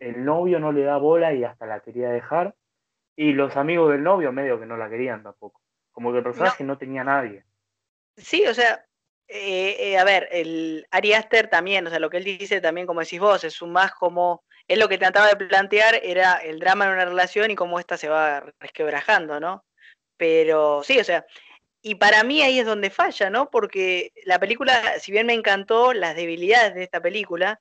[0.00, 2.56] el novio no le da bola y hasta la quería dejar,
[3.16, 5.62] y los amigos del novio medio que no la querían tampoco.
[5.92, 7.46] Como que el personaje no, tenía nadie.
[8.16, 8.84] Sí, o sea,
[9.28, 12.86] eh, eh, a ver, el Ari Aster también, o sea, lo que él dice también,
[12.86, 16.58] como decís vos, es un más como, él lo que trataba de plantear era el
[16.58, 19.64] drama en una relación y cómo ésta se va resquebrajando, ¿no?
[20.16, 21.26] Pero sí, o sea,
[21.82, 23.50] y para mí ahí es donde falla, ¿no?
[23.50, 27.60] Porque la película, si bien me encantó, las debilidades de esta película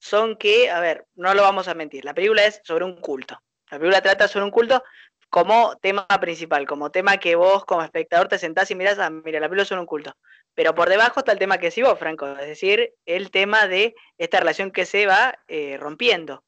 [0.00, 3.40] son que, a ver, no lo vamos a mentir, la película es sobre un culto.
[3.70, 4.82] La película trata sobre un culto
[5.36, 9.38] como tema principal, como tema que vos como espectador te sentás y mirás, ah, mira,
[9.38, 10.16] la película es un culto.
[10.54, 13.94] Pero por debajo está el tema que sí vos, Franco, es decir, el tema de
[14.16, 16.42] esta relación que se va eh, rompiendo.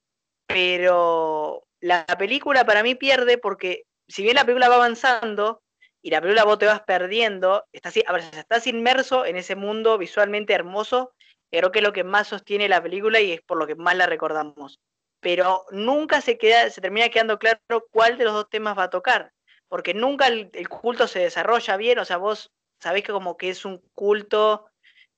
[0.47, 5.61] Pero la película para mí pierde porque si bien la película va avanzando
[6.01, 11.13] y la película vos te vas perdiendo, estás, estás inmerso en ese mundo visualmente hermoso,
[11.53, 13.97] creo que es lo que más sostiene la película y es por lo que más
[13.97, 14.81] la recordamos
[15.21, 18.91] pero nunca se, queda, se termina quedando claro cuál de los dos temas va a
[18.91, 19.33] tocar,
[19.69, 22.51] porque nunca el, culto se desarrolla bien, o sea, vos
[22.81, 24.67] sabés que como que es un culto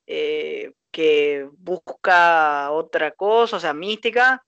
[0.06, 4.44] eh, que busca otra cosa, o sea, mística,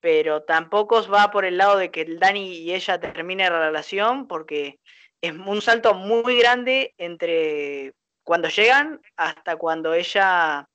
[0.00, 4.78] pero tampoco va por el lado de que Dani y ella terminen la relación, porque
[5.20, 10.68] es un salto muy grande entre cuando llegan hasta cuando ella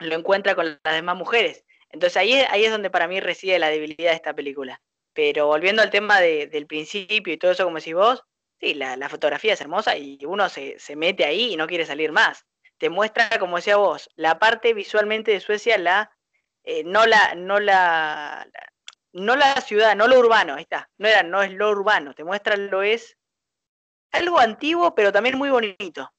[0.00, 1.64] lo encuentra con las demás mujeres.
[1.90, 4.80] Entonces ahí, ahí es donde para mí reside la debilidad de esta película.
[5.12, 8.22] Pero volviendo al tema del principio y todo eso, como decís vos,
[8.60, 12.46] sí, la, fotografía es hermosa y uno se, mete ahí y no quiere salir más.
[12.78, 16.16] Te muestra, como decía vos, la parte visualmente de Suecia, la,
[16.62, 18.48] eh, no la, no la,
[19.12, 22.24] no la ciudad, no lo urbano, ahí está, no era, no es lo urbano, te
[22.24, 23.16] muestra lo es
[24.12, 26.12] algo antiguo, pero también muy bonito.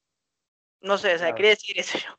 [0.82, 2.18] No sé, o sea, quería decir eso yo.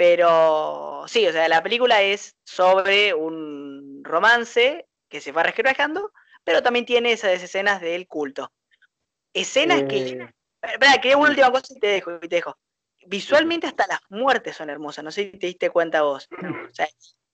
[0.00, 6.10] Pero sí, o sea, la película es sobre un romance que se va resquebrajando,
[6.42, 8.50] pero también tiene esas escenas del culto.
[9.34, 9.98] Escenas que.
[9.98, 10.34] Eh.
[10.62, 12.56] Espera, quería una última cosa y te dejo, y te dejo.
[13.08, 16.30] visualmente hasta las muertes son hermosas, no sé si te diste cuenta vos.
[16.32, 16.88] O sea,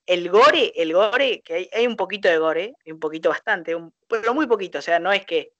[0.04, 3.76] el gore, el gore, que hay, un poquito de gore, un poquito bastante,
[4.08, 5.52] pero muy poquito, o sea, no es que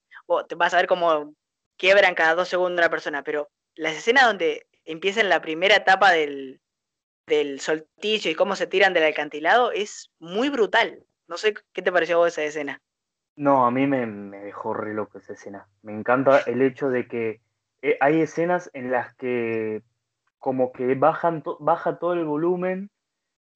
[0.49, 1.37] te vas a ver cómo
[1.77, 6.11] quiebran cada dos segundos una persona, pero las escenas donde empieza en la primera etapa
[6.11, 6.61] del,
[7.27, 11.05] del solticio y cómo se tiran del acantilado es muy brutal.
[11.29, 12.81] No sé qué te pareció a vos esa escena.
[13.35, 14.07] No, a mí me,
[14.39, 15.69] dejó re loco esa escena.
[15.83, 17.41] Me encanta el hecho de que
[17.83, 19.83] eh, hay escenas en las que
[20.39, 22.91] como que bajan baja todo el volumen,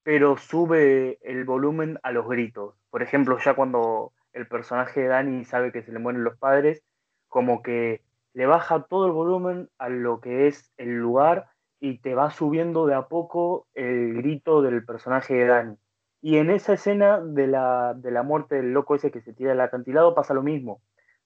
[0.03, 2.75] pero sube el volumen a los gritos.
[2.89, 6.83] Por ejemplo, ya cuando el personaje de Dani sabe que se le mueren los padres,
[7.29, 8.03] como que
[8.33, 11.50] le baja todo el volumen a lo que es el lugar
[11.81, 15.77] y te va subiendo de a poco el grito del personaje de Dani.
[16.21, 19.49] Y en esa escena de la, de la muerte del loco ese que se tira
[19.49, 20.81] del acantilado pasa lo mismo,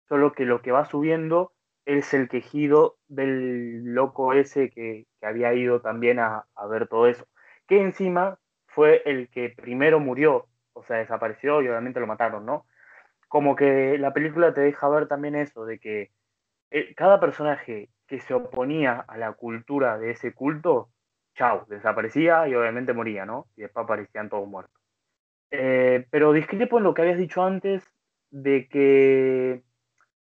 [0.07, 1.51] solo que lo que va subiendo
[1.85, 7.27] es el quejido del loco ese que, había ido también a, a, ver todo eso,
[7.67, 12.65] que encima fue el que primero murió, o sea, desapareció y obviamente lo mataron, ¿no?
[13.27, 16.11] Como que la película te deja ver también eso, de que
[16.71, 20.89] eh, cada personaje que se oponía a la cultura de ese culto,
[21.35, 23.47] chao, desaparecía y obviamente moría, ¿no?
[23.55, 24.73] Y después aparecían todos muertos.
[25.51, 27.83] Eh, pero discrepo en lo que habías dicho antes
[28.31, 29.63] de que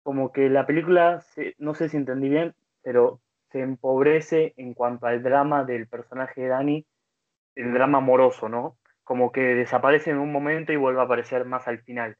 [0.03, 1.23] como que la película,
[1.57, 6.47] no sé si entendí bien, pero se empobrece en cuanto al drama del personaje de
[6.47, 6.85] Dani,
[7.55, 8.77] el drama amoroso, ¿no?
[9.03, 12.17] Como que desaparece en un momento y vuelve a aparecer más al final.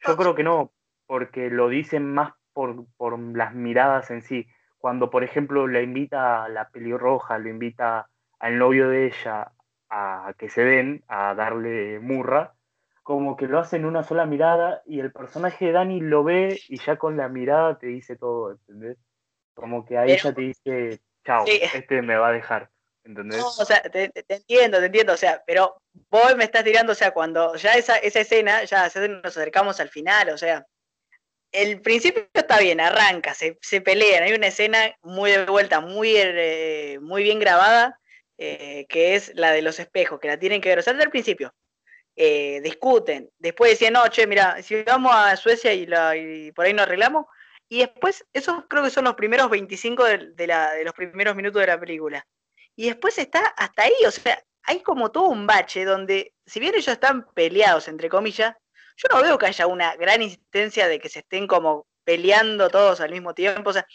[0.00, 0.72] Yo creo que no,
[1.06, 4.46] porque lo dicen más por, por las miradas en sí.
[4.82, 8.08] Cuando, por ejemplo, la invita a la pelirroja, lo invita
[8.40, 9.52] al novio de ella
[9.88, 12.54] a que se den, a darle murra,
[13.04, 16.60] como que lo hace en una sola mirada y el personaje de Dani lo ve
[16.68, 18.98] y ya con la mirada te dice todo, ¿entendés?
[19.54, 22.68] Como que ahí ya te dice, chao, este me va a dejar,
[23.04, 23.38] ¿entendés?
[23.38, 25.76] No, o sea, te, entiendo, te entiendo, o sea, pero
[26.10, 29.90] vos me estás tirando, o sea, cuando ya esa, esa escena, ya nos acercamos al
[29.90, 30.66] final, o sea,
[31.52, 36.14] el principio está bien, arranca, se, se pelean, hay una escena muy de vuelta, muy,
[36.16, 38.00] eh, muy bien grabada,
[38.38, 41.04] eh, que es la de los espejos, que la tienen que ver, o sea, desde
[41.04, 41.54] el principio.
[42.16, 46.14] Eh, discuten, después decían, no, che, mira, si vamos a Suecia y, la,
[46.54, 47.26] por ahí nos arreglamos,
[47.68, 51.60] y después, esos creo que son los primeros 25 de, la, de los primeros minutos
[51.60, 52.26] de la película.
[52.76, 56.74] Y después está hasta ahí, o sea, hay como todo un bache donde, si bien
[56.74, 58.54] ellos están peleados, entre comillas,
[59.02, 63.00] yo no veo que haya una gran insistencia de que se estén como peleando todos
[63.00, 63.70] al mismo tiempo.
[63.70, 63.86] O sea,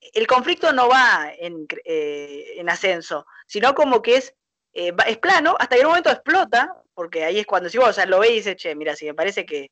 [0.00, 4.34] el conflicto no va en, eh, en ascenso, sino como que es,
[4.72, 8.06] eh, es plano, hasta que en un momento explota, porque ahí es cuando decís vos,
[8.06, 9.70] lo ve y dice, che, mira, si me parece que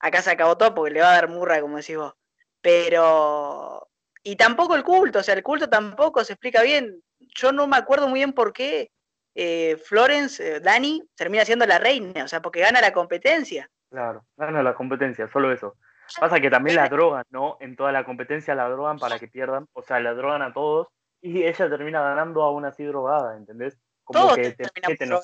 [0.00, 2.14] acá se acabó todo porque le va a dar murra, como decís vos.
[2.60, 3.88] Pero,
[4.22, 7.02] y tampoco el culto, o sea, el culto tampoco se explica bien.
[7.18, 8.90] Yo no me acuerdo muy bien por qué
[9.34, 13.70] eh, Florence, Dani, termina siendo la reina, o sea, porque gana la competencia.
[13.90, 15.76] Claro, gana la competencia, solo eso.
[16.18, 17.56] Pasa que también la drogan, ¿no?
[17.60, 20.88] En toda la competencia la drogan para que pierdan, o sea, la drogan a todos
[21.20, 23.78] y ella termina ganando aún así drogada, ¿entendés?
[24.04, 25.22] Como que te meten los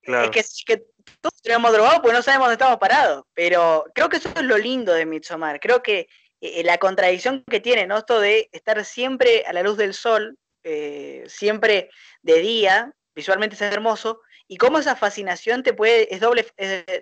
[0.00, 0.24] Claro.
[0.24, 0.86] Es que, es que
[1.20, 4.56] todos tenemos drogados porque no sabemos dónde estamos parados, pero creo que eso es lo
[4.56, 5.58] lindo de Midsommar.
[5.60, 6.08] Creo que
[6.40, 7.98] eh, la contradicción que tiene, ¿no?
[7.98, 11.90] Esto de estar siempre a la luz del sol, eh, siempre
[12.22, 16.46] de día, visualmente es hermoso, y cómo esa fascinación te puede, es doble,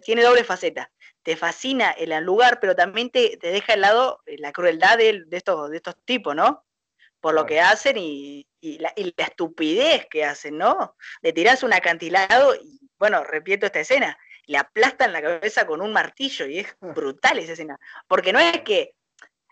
[0.05, 0.91] tiene doble faceta
[1.27, 5.71] te fascina el lugar, pero también te, deja al lado eh, la crueldad de, estos,
[5.71, 6.65] de estos tipos, ¿no?
[7.19, 10.95] Por lo que hacen y, la, estupidez que hacen, ¿no?
[11.23, 15.93] Le tirás un acantilado y, bueno, repito esta escena, le aplastan la cabeza con un
[15.93, 17.77] martillo y es brutal esa escena.
[18.07, 18.95] Porque no es que,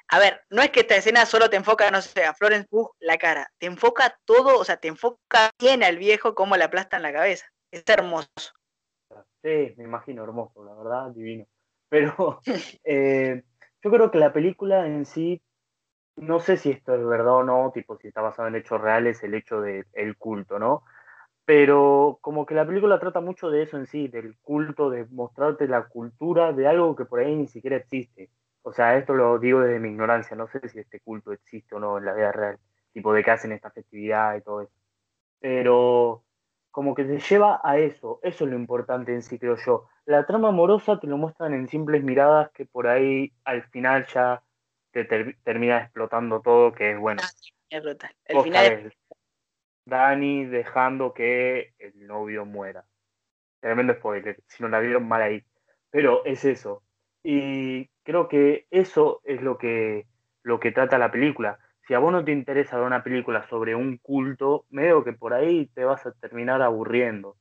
[0.07, 2.95] a ver, no es que esta escena solo te enfoca, no sé, a Florence Pugh
[3.01, 7.03] la cara, te enfoca todo, o sea, te enfoca bien al viejo cómo le aplastan
[7.03, 7.47] la cabeza.
[7.75, 8.29] Es hermoso.
[9.43, 11.45] Sí, me imagino hermoso, la verdad, divino.
[11.89, 12.41] Pero
[12.85, 13.43] eh,
[13.83, 15.43] yo creo que la película en sí,
[16.15, 19.25] no sé si esto es verdad o no, tipo si está basado en hechos reales,
[19.25, 20.85] el hecho del culto, ¿no?
[21.45, 25.67] Pero como que la película trata mucho de eso en sí, del culto, de mostrarte
[25.67, 28.31] la cultura de algo que por ahí ni siquiera existe.
[28.63, 31.81] O sea, esto lo digo desde mi ignorancia, no sé si este culto existe o
[31.81, 32.61] no en la vida real,
[32.93, 34.73] tipo de que hacen esta festividad y todo eso.
[35.41, 36.25] Pero
[36.75, 39.87] como que te lleva a eso, eso es lo importante en sí, creo yo.
[40.07, 44.43] La trama amorosa te lo muestran en simples miradas que por ahí al final ya
[44.91, 47.23] te termina explotando todo, que es bueno.
[47.71, 48.93] El final
[49.87, 52.85] Dani dejando que el novio muera.
[53.61, 55.45] Tremendo spoiler, si no la vieron mal ahí.
[55.91, 56.83] Pero es eso.
[57.23, 60.09] Y creo que eso es lo que,
[60.43, 61.61] lo que trata la película.
[61.87, 65.35] Si a vos no te interesa ver una película sobre un culto, medio que por
[65.35, 67.37] ahí te vas a terminar aburriendo.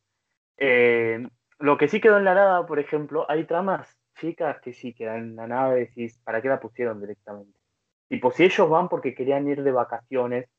[0.57, 1.25] Eh,
[1.59, 5.19] lo que sí quedó en la nada, por ejemplo, hay tramas chicas que sí quedan
[5.19, 7.57] en la nada y decís, ¿para qué la pusieron directamente?
[8.09, 10.49] Tipo, si ellos van porque querían ir de vacaciones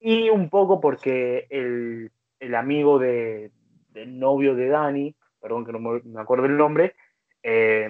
[0.00, 2.10] y un poco porque el,
[2.54, 3.52] amigo de,
[3.90, 6.94] del novio de Dani, perdón que no me, acuerdo el nombre,
[7.42, 7.88] eh,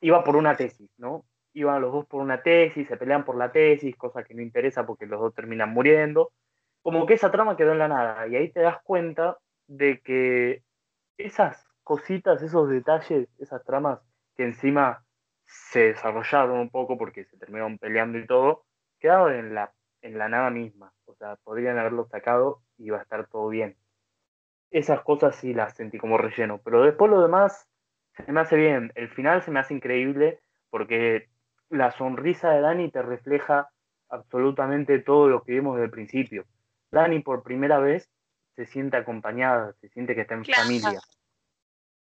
[0.00, 1.24] iba por una tesis, ¿no?
[1.54, 4.86] Iban los dos por una tesis, se pelean por la tesis, cosa que no interesa
[4.86, 6.32] porque los dos terminan muriendo.
[6.82, 8.26] Como que esa trama quedó en la nada.
[8.28, 10.62] Y ahí te das cuenta de que
[11.16, 14.00] esas cositas, esos detalles, esas tramas
[14.36, 15.04] que encima
[15.46, 18.64] se desarrollaron un poco porque se terminaron peleando y todo,
[19.00, 19.72] quedaron en la,
[20.02, 20.92] en la nada misma.
[21.06, 23.76] O sea, podrían haberlo sacado y iba a estar todo bien.
[24.70, 27.68] Esas cosas sí las sentí como relleno, pero después lo demás
[28.12, 28.92] se me hace bien.
[28.94, 30.40] El final se me hace increíble
[30.70, 31.28] porque
[31.70, 33.68] la sonrisa de Dani te refleja
[34.08, 36.46] absolutamente todo lo que vimos desde el principio.
[36.90, 38.08] Dani por primera vez
[38.56, 41.00] se siente acompañada, se siente que está en familia.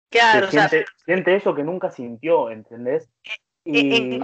[0.10, 3.10] Claro, siente, siente, eso que nunca sintió, ¿entendés?
[3.24, 3.36] Eh,
[3.66, 4.22] eh,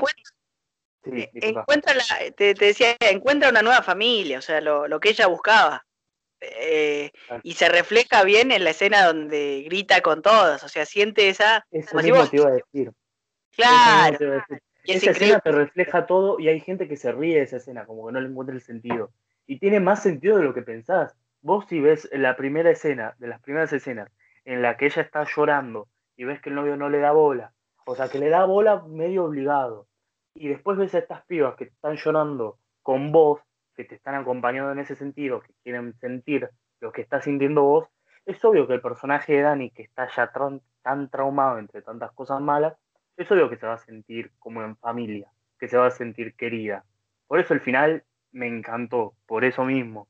[1.41, 1.93] encuentra,
[2.35, 5.85] te, decía, encuentra una nueva familia, o sea, lo, que ella buscaba.
[6.41, 7.11] Eh,
[7.43, 11.65] y se refleja bien en la escena donde grita con todas, o sea, siente esa...
[11.71, 12.91] Eso mismo te iba a decir.
[13.55, 14.43] Claro
[14.91, 18.07] esa escena te refleja todo y hay gente que se ríe de esa escena, como
[18.07, 19.11] que no le encuentra el sentido.
[19.45, 21.15] Y tiene más sentido de lo que pensás.
[21.41, 24.11] Vos si ves la primera escena, de las primeras escenas,
[24.45, 25.87] en la que ella está llorando
[26.17, 27.53] y ves que el novio no le da bola,
[27.85, 29.87] o sea, que le da bola medio obligado,
[30.33, 33.41] y después ves a estas pibas que están llorando con vos,
[33.75, 36.49] que te están acompañando en ese sentido, que quieren sentir
[36.81, 37.87] lo que estás sintiendo vos,
[38.25, 40.31] es obvio que el personaje de Dani, que está ya
[40.81, 42.75] tan traumado entre tantas cosas malas,
[43.23, 46.35] es obvio que se va a sentir como en familia, que se va a sentir
[46.35, 46.85] querida.
[47.27, 50.07] Por eso el final me encantó, por eso mismo.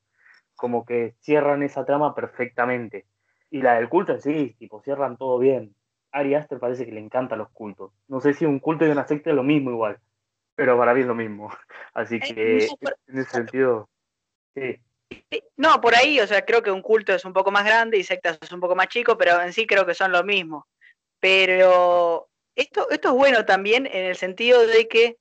[0.56, 3.06] Como que cierran esa trama perfectamente.
[3.50, 5.74] Y la del culto sí, tipo, cierran todo bien.
[6.12, 7.92] Ari Aster parece que le encantan los cultos.
[8.08, 10.00] No sé si un culto y una secta es lo mismo igual,
[10.56, 11.50] pero para mí es lo mismo.
[11.94, 12.68] Así que
[13.08, 13.90] en ese sentido,
[14.54, 14.80] sí.
[15.58, 18.04] No, por ahí, o sea, creo que un culto es un poco más grande y
[18.04, 20.68] sectas es un poco más chico, pero en sí creo que son lo mismo.
[21.20, 22.30] Pero
[22.60, 25.18] esto, esto es bueno también en el sentido de que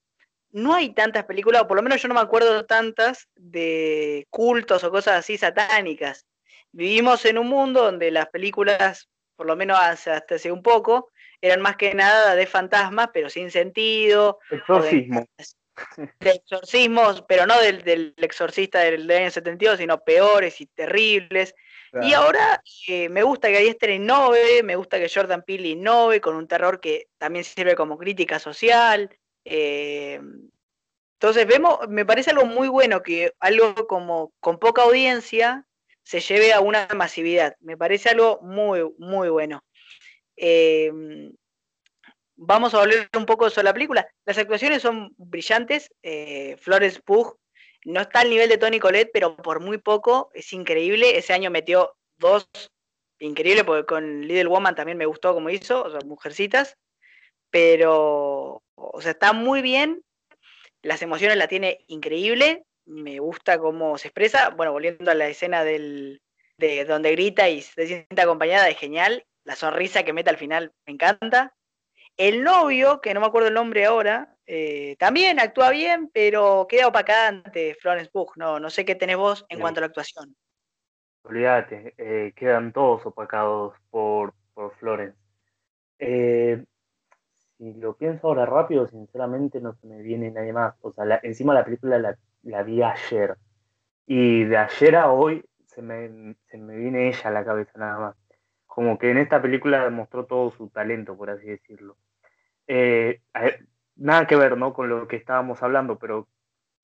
[0.51, 4.83] no hay tantas películas, o por lo menos yo no me acuerdo tantas, de cultos
[4.83, 6.27] o cosas así satánicas.
[6.73, 11.11] Vivimos en un mundo donde las películas, por lo menos hasta hace un poco,
[11.41, 14.41] eran más que nada de fantasmas, pero sin sentido.
[14.51, 15.27] Exorcismo.
[16.19, 21.55] De, exorcismos, pero no del, del exorcista del, año 72, sino peores y terribles.
[22.03, 26.37] Y ahora eh, me gusta que Ariester innove, me gusta que Jordan Peele innove con
[26.37, 29.17] un terror que también sirve como crítica social.
[29.45, 30.21] Eh,
[31.15, 35.67] entonces vemos, me parece algo muy bueno que algo como con poca audiencia
[36.03, 37.57] se lleve a una masividad.
[37.61, 39.65] Me parece algo muy, muy bueno.
[40.37, 40.93] Eh,
[42.37, 44.09] vamos a volver un poco sobre la película.
[44.25, 45.91] Las actuaciones son brillantes.
[46.61, 47.39] Flores Pugh
[47.89, 51.17] no está al nivel de Tony Colette, pero por muy poco es increíble.
[51.17, 52.47] Ese año metió dos
[53.19, 56.77] increíbles, porque con Little Woman también me gustó como hizo, o sea, Mujercitas.
[57.51, 60.03] Pero, o sea, está muy bien.
[60.83, 62.65] Las emociones la tiene increíble.
[62.85, 64.51] Me gusta cómo se expresa.
[64.51, 66.21] Bueno, volviendo a la escena del,
[66.59, 69.25] de donde grita y se siente acompañada, es genial.
[69.45, 71.55] La sonrisa que mete al final me encanta.
[72.19, 76.89] El novio, que no me acuerdo el nombre ahora, eh, también actúa bien, pero queda
[76.89, 78.33] opacada ante Florence Pugh.
[78.37, 80.35] No, no sé qué tenés vos en cuanto a la actuación.
[81.23, 85.19] Olvídate, eh, quedan todos opacados por, por Florence.
[85.99, 86.65] Eh,
[87.59, 90.75] si lo pienso ahora rápido, sinceramente no se me viene nadie más.
[90.81, 93.37] O sea, encima la película la, la, vi ayer.
[94.07, 97.99] Y de ayer a hoy se me, se me viene ella a la cabeza nada
[97.99, 98.17] más.
[98.65, 101.99] Como que en esta película demostró todo su talento, por así decirlo.
[102.67, 103.21] Eh,
[103.99, 104.73] nada que ver, ¿no?
[104.73, 106.29] Con lo que estábamos hablando, pero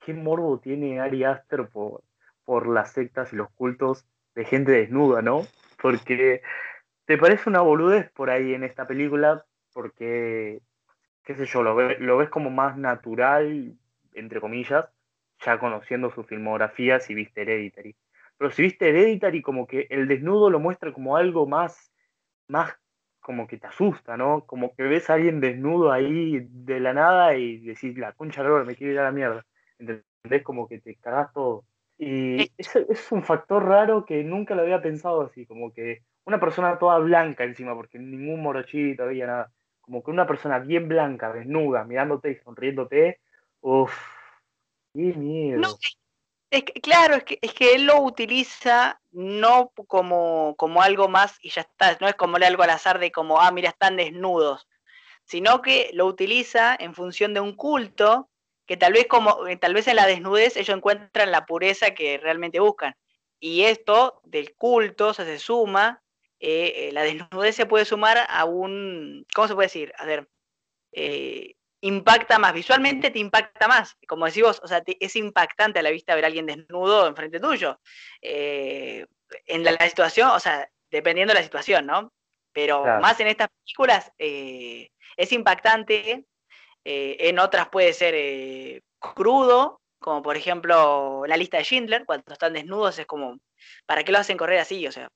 [0.00, 2.02] ¿qué morbo tiene Ari Aster por,
[2.44, 4.04] por las sectas y los cultos
[4.34, 5.46] de gente desnuda, ¿no?
[5.80, 6.42] Porque
[7.06, 10.60] te parece una boludez por ahí en esta película, porque,
[11.24, 13.76] qué sé yo, lo, lo ves como más natural,
[14.12, 14.88] entre comillas,
[15.44, 17.96] ya conociendo su filmografía si viste Hereditary.
[18.36, 21.92] Pero si viste Hereditary, como que el desnudo lo muestra como algo más,
[22.48, 22.74] más
[23.24, 24.44] como que te asusta, ¿no?
[24.44, 28.64] Como que ves a alguien desnudo ahí de la nada y decís, la concha de
[28.64, 29.46] me quiero ir a la mierda.
[29.78, 30.42] ¿Entendés?
[30.42, 31.64] Como que te cagás todo.
[31.96, 36.38] Y es, es un factor raro que nunca lo había pensado así, como que una
[36.38, 39.52] persona toda blanca encima, porque ningún morochito había nada.
[39.80, 43.20] Como que una persona bien blanca, desnuda, mirándote y sonriéndote,
[43.62, 43.98] uff,
[44.92, 45.78] qué miedo.
[46.54, 51.50] Es claro, es que, es que él lo utiliza no como, como algo más y
[51.50, 54.68] ya está, no es como algo al azar de como, ah, mira, están desnudos,
[55.24, 58.30] sino que lo utiliza en función de un culto
[58.66, 62.18] que tal vez como eh, tal vez en la desnudez ellos encuentran la pureza que
[62.18, 62.94] realmente buscan.
[63.40, 66.04] Y esto del culto se suma,
[66.38, 69.92] eh, eh, la desnudez se puede sumar a un, ¿cómo se puede decir?
[69.98, 70.28] A ver,
[71.86, 75.90] impacta más, visualmente te impacta más, como decís vos, o sea, es impactante a la
[75.90, 77.80] vista ver a alguien desnudo enfrente tuyo.
[78.20, 82.12] en la, situación, o sea, dependiendo de la situación, ¿no?
[82.52, 86.24] Pero más en estas películas es impactante
[86.84, 92.32] eh, en otras puede ser eh, crudo, como por ejemplo la lista de Schindler, cuando
[92.32, 93.38] están desnudos es como,
[93.86, 94.86] ¿para qué lo hacen correr así?
[94.86, 95.08] O sea,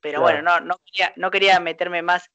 [0.00, 2.28] pero bueno, no, no, quería, no quería meterme más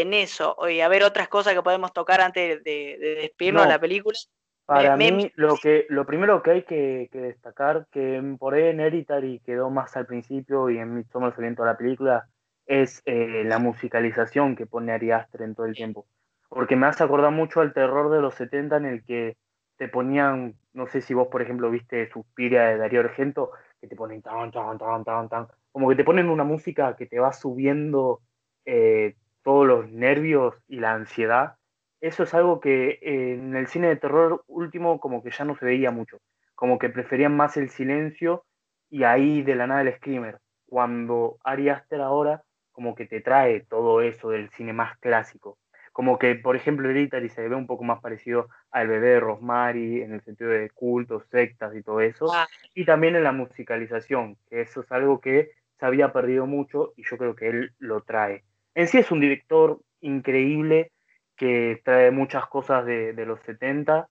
[0.00, 0.54] en eso.
[0.58, 4.16] Oye, a ver otras cosas que podemos tocar antes de, despedirnos de la película.
[4.64, 9.40] Para mí, lo, que, lo primero que hay que, destacar, que por ahí en Hereditary
[9.44, 12.28] quedó más al principio y en Midsommar se toda la película,
[12.66, 16.06] es eh, la musicalización que pone Ari Aster en todo el tiempo
[16.48, 19.36] porque me hace acordar mucho al terror de los 70 en el que
[19.76, 23.96] te ponían, no sé si vos, por ejemplo, viste Suspiria de Darío Argento, que te
[23.96, 27.32] ponen tan, tan, tan, tan, tan, como que te ponen una música que te va
[27.32, 28.22] subiendo
[28.64, 29.16] eh,
[29.46, 31.54] todos los nervios y la ansiedad.
[32.00, 35.56] Eso es algo que eh, en el cine de terror último como que ya no
[35.56, 36.18] se veía mucho,
[36.56, 38.44] como que preferían más el silencio
[38.90, 40.40] y ahí de la nada el screamer.
[40.66, 42.42] Cuando Ari Aster ahora
[42.72, 45.58] como que te trae todo eso del cine más clásico
[45.92, 50.02] como que, por ejemplo, Hereditary se ve un poco más parecido al bebé de Rosemary
[50.02, 52.46] en el sentido de cultos, sectas y todo eso, ah.
[52.74, 57.04] y también en la musicalización, que eso es algo que se había perdido mucho y
[57.08, 58.44] yo creo que él lo trae.
[58.76, 60.92] En sí es un director increíble
[61.36, 64.08] que trae muchas cosas de, de los 70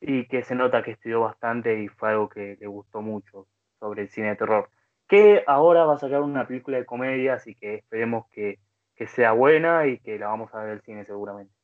[0.00, 3.48] y que se nota que estudió bastante y fue algo que le gustó mucho
[3.80, 4.68] sobre el cine de terror.
[5.08, 8.58] Que ahora va a sacar una película de comedia, así que esperemos que
[8.98, 11.54] que sea buena y que la vamos a ver el cine seguramente.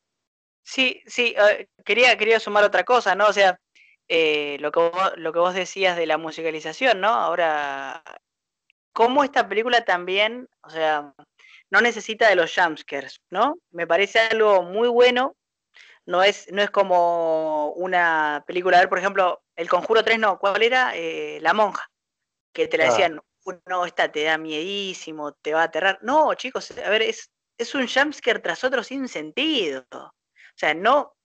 [0.63, 3.27] Sí, sí, eh, quería, quería sumar otra cosa, ¿no?
[3.27, 3.59] O sea,
[4.07, 7.09] eh, lo, que vos, lo que vos decías de la musicalización, ¿no?
[7.09, 8.03] Ahora,
[8.93, 11.13] cómo esta película también, o sea,
[11.75, 13.59] no necesita de los jumpscares, ¿no?
[13.73, 15.37] Me parece algo muy bueno.
[16.07, 20.39] No es, no es como una película, a ver, por ejemplo, El Conjuro 3, no,
[20.39, 20.95] ¿cuál era?
[20.95, 21.91] Eh, la monja,
[22.53, 23.21] que te la decían
[23.67, 25.99] no, esta te da miedísimo, te va a aterrar.
[26.03, 29.85] No, chicos, a ver, es, es un jumpscare tras otro sin sentido.
[29.91, 30.13] O
[30.55, 31.17] sea, no.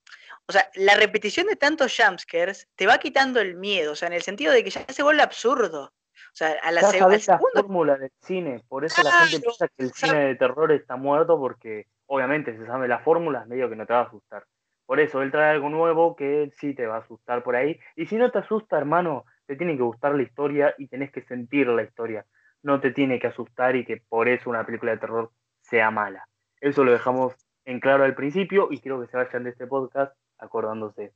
[0.47, 4.16] O sea, la repetición de tantos jumpscares te va quitando el miedo, o sea, en
[4.16, 5.93] el sentido de que ya se vuelve absurdo.
[6.39, 7.37] Sea, a la, segunda.
[7.37, 11.37] fórmula del cine, por eso la gente piensa que el cine de terror está muerto,
[11.37, 14.45] porque obviamente se sabe la fórmula, medio que no te va a asustar.
[14.85, 17.77] Por eso él trae algo nuevo que sí te va a asustar por ahí.
[17.97, 21.23] Y si no te asusta, hermano, te tiene que gustar la historia y tenés que
[21.23, 22.25] sentir la historia.
[22.63, 26.25] No te tiene que asustar y que por eso una película de terror sea mala.
[26.61, 27.35] Eso lo dejamos
[27.65, 31.11] en claro al principio y quiero que se vayan de este podcast acordándose.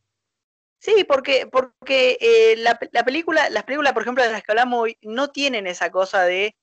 [0.83, 4.97] Sí, porque, porque eh, la, película, las películas, por ejemplo, de las que hablamos hoy,
[5.01, 6.57] no tienen esa cosa de,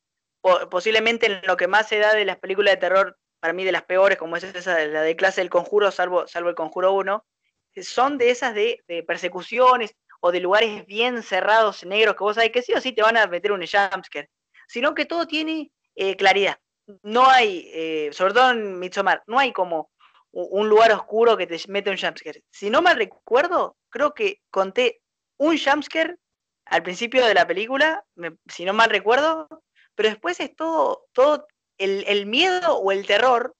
[0.71, 3.73] posiblemente en lo que más se da de las películas de terror, para mí de
[3.73, 7.25] las peores, como es esa, la de clase del conjuro, salvo, salvo el conjuro 1,
[7.81, 12.53] son de esas de, de persecuciones, o de lugares bien cerrados, negros, que vos sabés
[12.53, 14.29] que sí o sí te van a meter un jumpscare,
[14.69, 16.59] sino que todo tiene eh, claridad.
[17.03, 19.91] No hay, eh, sobre todo en Midsommar, no hay como
[20.33, 22.45] un lugar oscuro que te mete un jumpscare.
[22.51, 25.03] Si no mal recuerdo, creo que conté
[25.39, 26.17] un jumpscare
[26.67, 28.05] al principio de la película,
[28.47, 29.49] si no mal recuerdo,
[29.95, 31.47] pero después es todo, todo
[31.79, 33.57] el, miedo o el terror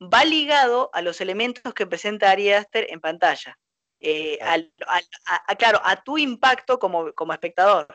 [0.00, 3.58] va ligado a los elementos que presenta Ari Aster en pantalla.
[4.00, 7.86] Eh, a, claro, a tu impacto como, como espectador.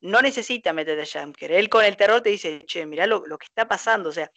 [0.00, 1.58] No necesita meterte jumpscare.
[1.58, 4.08] Él con el terror te dice, che, mirá lo, que está pasando.
[4.08, 4.30] O sea,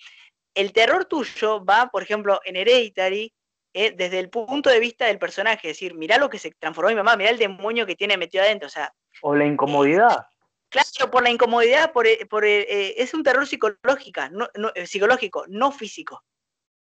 [0.56, 3.34] el terror tuyo va, por ejemplo, en Hereditary,
[3.74, 6.90] eh, desde el punto de vista del personaje, es decir, mirá lo que se transformó
[6.90, 8.68] mi mamá, mirá el demonio que tiene metido adentro.
[8.68, 8.94] O sea.
[9.22, 10.28] O la incomodidad.
[10.70, 14.48] claro, por la incomodidad, por, por es un terror psicológica, no,
[14.86, 16.24] psicológico, no físico.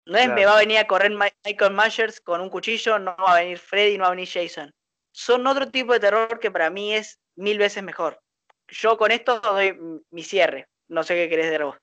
[0.06, 3.32] No es me va a venir a correr Michael Myers con un cuchillo, no va
[3.32, 4.72] a venir Freddy, no va a venir Jason.
[5.10, 8.20] Son otro tipo de terror que para mí es mil veces mejor.
[8.68, 9.76] Yo con esto doy
[10.10, 10.68] mi cierre.
[10.88, 11.76] No sé qué querés de vos.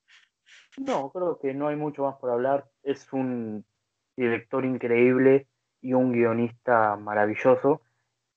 [0.77, 2.65] No, creo que no hay mucho más por hablar.
[2.83, 3.65] Es un
[4.15, 5.47] director increíble
[5.81, 7.81] y un guionista maravilloso.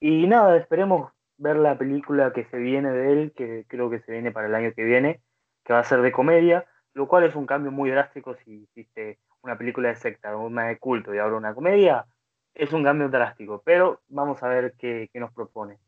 [0.01, 4.13] Y nada, esperemos ver la película que se viene de él, que creo que se
[4.13, 5.21] viene para el año que viene,
[5.65, 9.19] que va a ser de comedia, lo cual es un cambio muy drástico si hiciste
[9.43, 12.07] una película de secta, una de culto y ahora una comedia,
[12.55, 15.79] es un cambio drástico, pero vamos a ver qué, nos propone.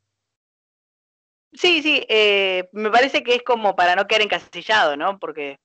[1.53, 5.19] Sí, sí, eh, me parece que es como para no quedar encasillado, ¿no?
[5.19, 5.59] Porque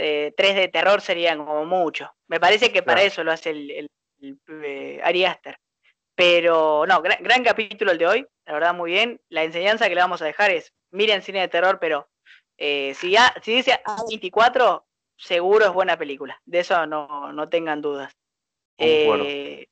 [0.00, 2.10] eh, tres de terror serían como mucho.
[2.28, 3.88] Me parece que para eso lo hace el,
[4.20, 5.56] el, Ari Aster.
[6.14, 9.20] Pero no, gran, capítulo el de hoy, la verdad muy bien.
[9.28, 12.08] La enseñanza que le vamos a dejar es, miren cine de terror, pero
[12.58, 14.82] si, ya, si dice A24,
[15.16, 16.40] seguro es buena película.
[16.44, 18.14] De eso no, no tengan dudas.
[18.78, 19.66] Eh,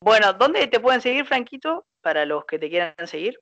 [0.00, 1.84] bueno, ¿dónde te pueden seguir, Franquito?
[2.00, 3.38] Para los que te quieran seguir.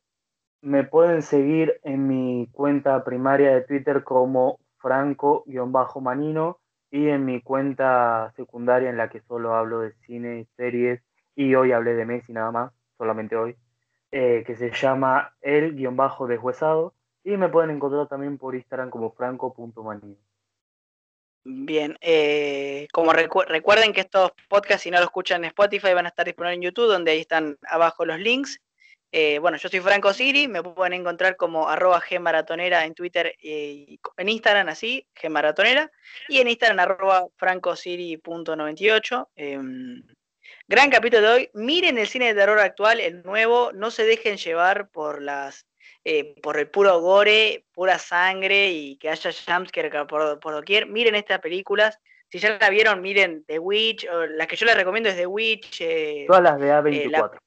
[0.63, 6.61] Me pueden seguir en mi cuenta primaria de Twitter como franco-manino
[6.91, 11.01] y en mi cuenta secundaria en la que solo hablo de cine, series
[11.35, 13.57] y hoy hablé de Messi nada más, solamente hoy,
[14.13, 20.17] eh, que se llama el-deshuesado y me pueden encontrar también por Instagram como franco.manino.
[21.47, 26.11] Bien, eh, como recuerden que estos podcasts, si no lo escuchan en Spotify, van a
[26.11, 28.61] estar disponibles en YouTube, donde ahí están abajo los links.
[29.17, 34.01] Eh, bueno, yo soy Franco Siri, me pueden encontrar como arroba gmaratonera en Twitter y
[34.17, 35.89] en Instagram así, gmaratonera,
[36.29, 39.29] y en Instagram arroba francosiri.98.
[39.37, 40.03] Em,
[40.67, 41.49] gran capítulo de hoy.
[41.55, 45.65] Miren el cine de terror actual, el nuevo, no se dejen llevar por las
[46.03, 50.87] eh, por el puro gore, pura sangre y que haya jumpscare por, por doquier.
[50.87, 52.01] Miren estas películas.
[52.31, 54.09] Si ya la vieron, miren The Witch.
[54.09, 55.83] O las que yo les recomiendo es The Witch.
[55.83, 57.37] Eh, Todas las de A24.
[57.37, 57.39] Eh,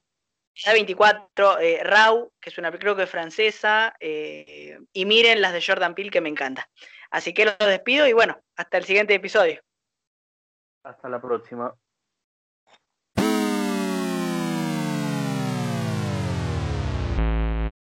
[0.65, 3.95] A24, eh, Raw, que es una creo que francesa.
[3.99, 6.69] y miren las de Jordan Peele, que me encanta.
[7.11, 9.61] Así que los despido y bueno, hasta el siguiente episodio.
[10.83, 11.73] Hasta la próxima.